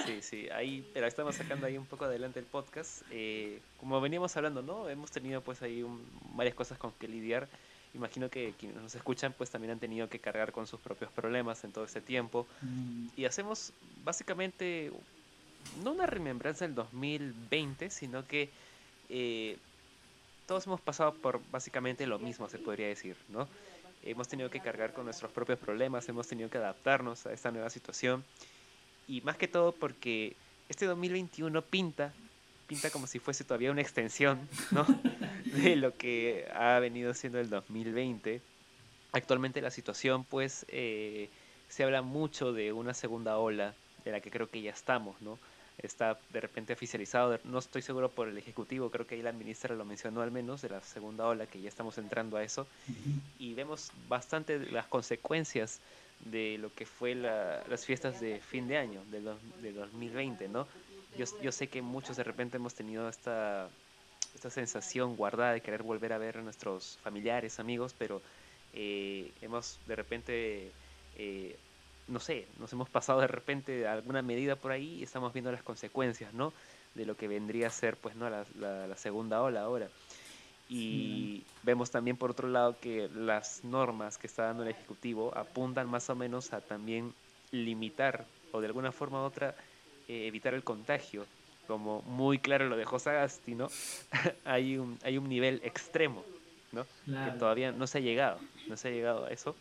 [0.06, 3.02] Sí, sí, ahí, pero estamos sacando ahí un poco adelante el podcast.
[3.12, 4.88] Eh, como veníamos hablando, ¿no?
[4.90, 5.84] Hemos tenido pues ahí
[6.36, 7.50] varias cosas con que lidiar.
[7.94, 11.64] Imagino que quienes nos escuchan pues también han tenido que cargar con sus propios problemas
[11.64, 12.46] en todo este tiempo.
[12.62, 13.08] Mm.
[13.18, 13.74] Y hacemos
[14.04, 14.92] básicamente,
[15.84, 18.50] no una remembranza del 2020, sino que
[19.10, 19.58] eh,
[20.46, 23.48] todos hemos pasado por básicamente lo mismo, se podría decir, ¿no?
[24.04, 27.70] Hemos tenido que cargar con nuestros propios problemas, hemos tenido que adaptarnos a esta nueva
[27.70, 28.24] situación
[29.08, 30.36] y más que todo porque
[30.70, 32.14] este 2021 pinta,
[32.70, 34.86] pinta como si fuese todavía una extensión, ¿no?
[35.46, 38.42] de lo que ha venido siendo el 2020.
[39.12, 41.30] Actualmente la situación, pues, eh,
[41.68, 43.74] se habla mucho de una segunda ola,
[44.06, 45.38] de la que creo que ya estamos, ¿no?
[45.82, 49.32] está de repente oficializado, de- no estoy seguro por el Ejecutivo, creo que ahí la
[49.32, 52.68] ministra lo mencionó al menos, de la segunda ola, que ya estamos entrando a eso,
[53.40, 55.80] y vemos bastante de las consecuencias
[56.26, 60.50] de lo que fue la- las fiestas de fin de año, del dos- de 2020,
[60.50, 60.68] ¿no?
[61.20, 63.70] Yo, yo sé que muchos de repente hemos tenido esta,
[64.34, 68.22] esta sensación guardada de querer volver a ver a nuestros familiares, amigos, pero
[68.72, 70.72] eh, hemos de repente,
[71.18, 71.60] eh,
[72.08, 75.62] no sé, nos hemos pasado de repente alguna medida por ahí y estamos viendo las
[75.62, 76.54] consecuencias, ¿no?
[76.96, 78.30] De lo que vendría a ser, pues, ¿no?
[78.30, 79.90] La, la- la segunda ola ahora.
[80.70, 85.90] Y vemos también por otro lado que las normas que está dando el Ejecutivo apuntan
[85.90, 87.14] más o menos a también
[87.52, 89.56] limitar o de alguna forma u otra
[90.10, 91.26] eh, evitar el contagio.
[91.68, 93.70] Como muy claro lo dejó Sagasti, ¿no?
[94.44, 96.26] hay, un, hay un nivel extremo,
[96.72, 96.86] ¿no?
[97.06, 97.32] Claro.
[97.32, 99.56] que todavía no se ha llegado, no se ha llegado a eso.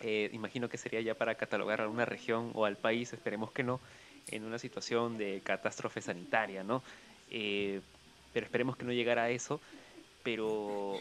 [0.00, 3.64] Eh, imagino que sería ya para catalogar a alguna región o al país, esperemos que
[3.64, 3.80] no,
[4.30, 6.82] en una situación de catástrofe sanitaria, ¿no?
[7.30, 7.80] Eh,
[8.32, 9.60] pero esperemos que no llegara a eso,
[10.22, 11.00] pero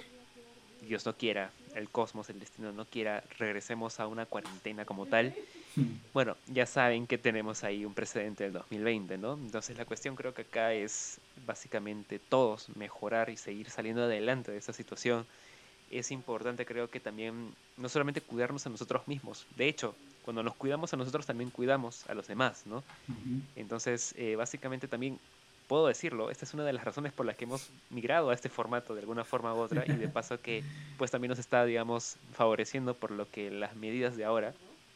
[0.82, 5.36] Dios no quiera, el cosmos, el destino no quiera, regresemos a una cuarentena como tal.
[6.14, 9.34] Bueno, ya saben que tenemos ahí un precedente del 2020, ¿no?
[9.34, 14.58] Entonces la cuestión creo que acá es básicamente todos mejorar y seguir saliendo adelante de
[14.58, 15.26] esta situación.
[15.90, 20.56] Es importante creo que también no solamente cuidarnos a nosotros mismos, de hecho, cuando nos
[20.56, 22.84] cuidamos a nosotros también cuidamos a los demás, ¿no?
[23.56, 25.20] Entonces, eh, básicamente también
[25.68, 28.50] puedo decirlo, esta es una de las razones por las que hemos migrado a este
[28.50, 30.64] formato de alguna forma u otra y de paso que
[30.98, 34.54] pues también nos está, digamos, favoreciendo por lo que las medidas de ahora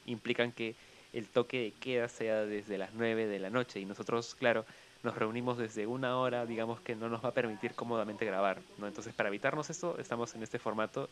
[0.08, 0.76] implican que
[1.14, 4.66] el toque de queda sea desde las 9 de la noche y nosotros, claro,
[5.03, 8.88] nos reunimos desde una hora, digamos que no nos va a permitir cómodamente grabar, ¿no?
[8.88, 11.10] Entonces, para evitarnos esto, estamos en este formato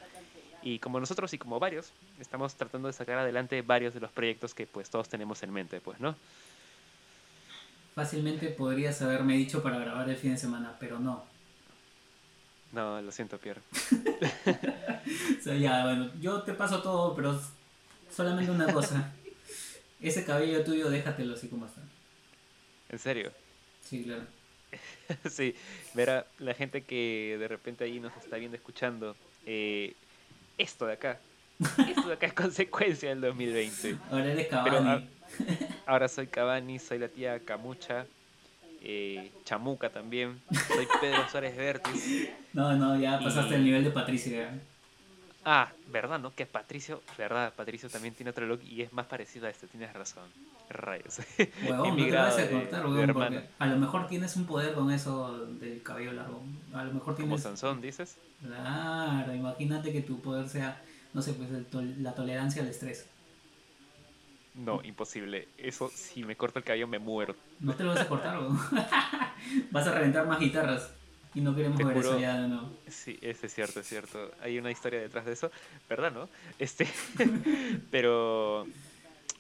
[0.62, 4.54] y como nosotros y como varios, estamos tratando de sacar adelante varios de los proyectos
[4.54, 6.16] que pues todos tenemos en mente, pues, ¿no?
[7.94, 11.24] Fácilmente podrías haberme dicho para grabar el fin de semana, pero no.
[12.74, 13.62] No, lo siento, Pierre.
[15.40, 17.40] O sea, ya, bueno, yo te paso todo, pero
[18.16, 19.12] solamente una cosa.
[20.02, 21.82] Ese cabello tuyo, déjatelo así como está.
[22.90, 23.32] En serio.
[23.82, 24.24] Sí, claro.
[25.30, 25.56] sí,
[25.94, 29.16] ver a la gente que de repente ahí nos está viendo, escuchando.
[29.46, 29.94] eh,
[30.58, 31.20] esto de acá.
[31.90, 33.98] Esto de acá es consecuencia del 2020.
[34.12, 34.90] Ahora eres Pero, Cavani.
[34.90, 35.04] ah,
[35.86, 38.06] Ahora soy Cavani, soy la tía Camucha,
[38.82, 42.30] eh, Chamuca también, soy Pedro Suárez Vértiz.
[42.54, 44.50] No, no, ya pasaste y- el nivel de Patricia.
[45.48, 46.34] Ah, ¿verdad, no?
[46.34, 49.94] Que Patricio, verdad, Patricio también tiene otro look y es más parecido a este, tienes
[49.94, 50.24] razón.
[50.70, 51.20] Rayos.
[51.64, 54.90] Huevón, no te vas a cortar, huevón, porque a lo mejor tienes un poder con
[54.92, 56.42] eso del cabello largo.
[56.74, 57.44] A lo mejor Como tienes...
[57.44, 58.18] Sansón, dices.
[58.42, 60.82] Claro, imagínate que tu poder sea,
[61.14, 61.50] no sé, pues
[62.00, 63.08] la tolerancia al estrés.
[64.56, 65.48] No, imposible.
[65.60, 67.36] Eso, si me corto el cabello, me muero.
[67.60, 68.60] No te lo vas a cortar, huevón.
[69.70, 70.90] Vas a reventar más guitarras.
[71.36, 72.20] Y no queremos ver eso juro.
[72.20, 72.70] ya de nuevo.
[72.88, 74.32] Sí, es cierto, es cierto.
[74.42, 75.52] Hay una historia detrás de eso,
[75.90, 76.30] ¿verdad, no?
[76.58, 76.88] Este,
[77.92, 78.66] pero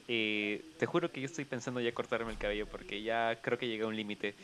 [0.07, 3.67] eh, te juro que yo estoy pensando ya cortarme el cabello porque ya creo que
[3.67, 4.35] llegué a un límite.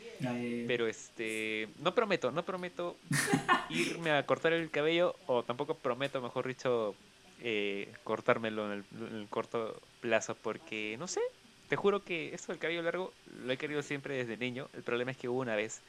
[0.66, 2.96] Pero este, no prometo, no prometo
[3.70, 6.94] irme a cortar el cabello o tampoco prometo, mejor dicho,
[7.42, 11.20] eh, cortármelo en el, en el corto plazo porque, no sé,
[11.68, 13.12] te juro que esto del cabello largo
[13.44, 14.68] lo he querido siempre desde niño.
[14.74, 15.80] El problema es que hubo una vez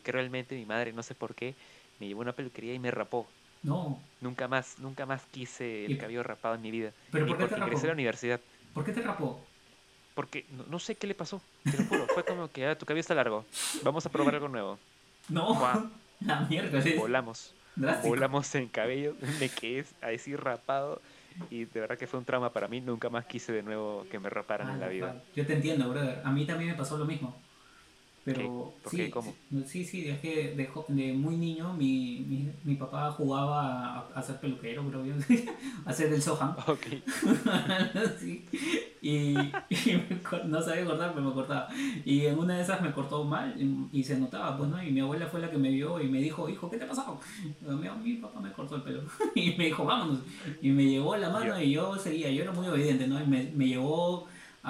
[0.00, 1.56] que, realmente mi madre, no sé por qué,
[1.98, 3.28] me llevó a una peluquería y me rapó.
[3.62, 6.92] No, Nunca más, nunca más quise el ¿Y- cabello rapado en mi vida.
[7.10, 7.94] ¿Pero por qué te porque ingresé a la rapó?
[7.94, 8.40] universidad.
[8.72, 9.46] ¿por qué te rapó?
[10.14, 12.08] Porque no, no sé qué le pasó, te lo juro.
[12.08, 13.44] Fue como que, ah, tu cabello está largo.
[13.82, 14.78] Vamos a probar algo nuevo.
[15.28, 15.58] No,
[16.20, 17.54] la mierda, es Volamos.
[17.76, 18.08] drástico.
[18.08, 21.00] volamos en cabello, me quedé así rapado
[21.50, 24.18] y de verdad que fue un trauma para mí, nunca más quise de nuevo que
[24.18, 25.24] me raparan Ah, en la vida.
[25.34, 26.20] Yo te entiendo, brother.
[26.24, 27.47] A mí también me pasó lo mismo.
[28.34, 28.98] Pero ¿Por sí,
[29.66, 34.22] sí, sí, es que de, de muy niño mi, mi, mi papá jugaba a, a
[34.22, 35.14] ser peluquero, bro, yo-
[35.84, 36.54] a ser el Sohan.
[36.66, 36.86] Ok,
[38.20, 38.44] Sí.
[39.00, 41.68] Y, y me cor- no sabía cortar, pero me cortaba.
[42.04, 44.82] Y en una de esas me cortó mal y, y se notaba, pues, ¿no?
[44.82, 46.88] Y mi abuela fue la que me vio y me dijo, hijo, ¿qué te ha
[46.88, 47.20] pasado?
[47.60, 49.02] Mi, mi papá me cortó el pelo.
[49.34, 50.20] Y me dijo, vámonos.
[50.60, 52.30] Y me llevó la mano y yo seguía.
[52.30, 53.22] Yo era muy obediente, ¿no?
[53.22, 54.26] Y me, me llevó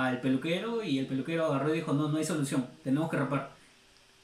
[0.07, 3.51] al peluquero y el peluquero agarró y dijo, no, no hay solución, tenemos que rapar.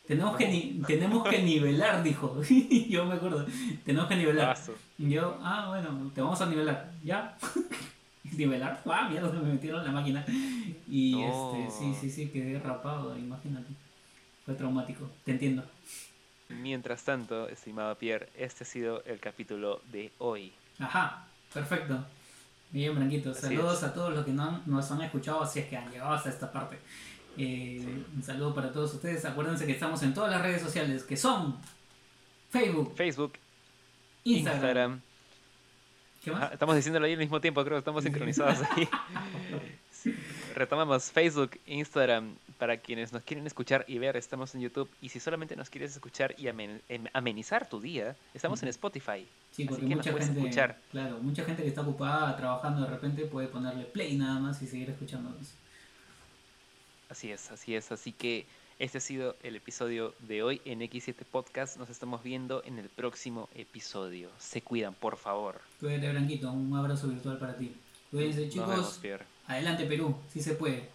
[0.07, 2.41] Tenemos que, ni- tenemos que nivelar, dijo.
[2.89, 3.45] Yo me acuerdo,
[3.85, 4.57] tenemos que nivelar.
[4.99, 6.93] Y yo, ah, bueno, te vamos a nivelar.
[7.03, 7.37] ¿Ya?
[8.37, 8.83] ¿Nivelar?
[8.87, 10.25] Ah, mierda, me metieron en la máquina.
[10.89, 11.57] Y No.
[11.57, 13.73] este, sí, sí, sí, quedé rapado, imagínate.
[14.45, 15.65] Fue traumático, te entiendo.
[16.51, 20.53] Mientras tanto, estimado Pierre, este ha sido el capítulo de hoy.
[20.79, 22.05] Ajá, perfecto.
[22.75, 25.67] Bien, Branquito, Así saludos a todos los que no han- nos han escuchado, si es
[25.67, 26.77] que han llegado hasta esta parte.
[27.39, 29.25] Eh, un saludo para todos ustedes.
[29.25, 31.57] Acuérdense que estamos en todas las redes sociales que son
[32.51, 33.35] Facebook, Facebook,
[34.25, 34.55] Instagram.
[34.61, 35.01] Instagram.
[36.25, 36.43] ¿Qué más?
[36.43, 38.89] Ajá, estamos diciéndolo ahí al mismo tiempo, creo, estamos sincronizados ahí.
[40.55, 44.89] Retomamos Facebook, Instagram, para quienes nos quieren escuchar y ver, estamos en YouTube.
[45.03, 49.27] Y si solamente nos quieres escuchar y amen- em- amenizar tu día, estamos en Spotify.
[49.53, 50.79] Sí, Así porque que mucha gente, escuchar.
[50.91, 54.67] claro, mucha gente que está ocupada trabajando de repente puede ponerle play nada más y
[54.67, 55.53] seguir escuchándonos.
[57.09, 57.93] Así es, así es.
[57.93, 58.47] Así que
[58.79, 61.77] este ha sido el episodio de hoy en X7 Podcast.
[61.77, 64.31] Nos estamos viendo en el próximo episodio.
[64.39, 65.61] Se cuidan, por favor.
[65.81, 67.75] Cuídate, Branquito, un abrazo virtual para ti.
[68.11, 68.99] Cuídense, Nos vemos, chicos.
[69.01, 69.34] Pierre.
[69.47, 70.89] Adelante, Perú, si se puede.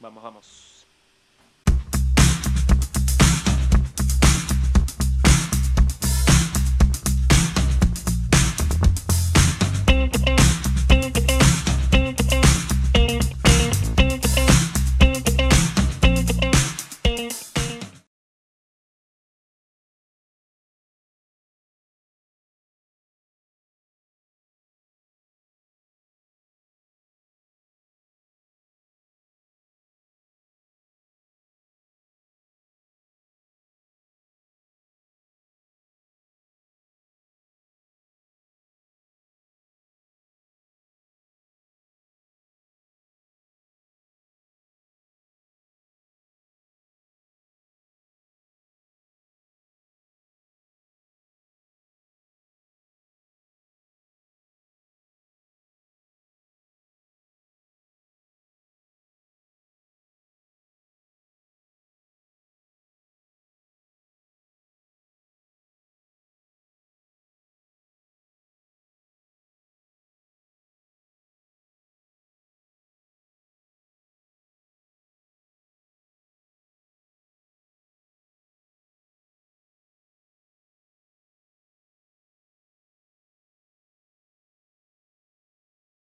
[0.00, 0.75] Vamos, vamos.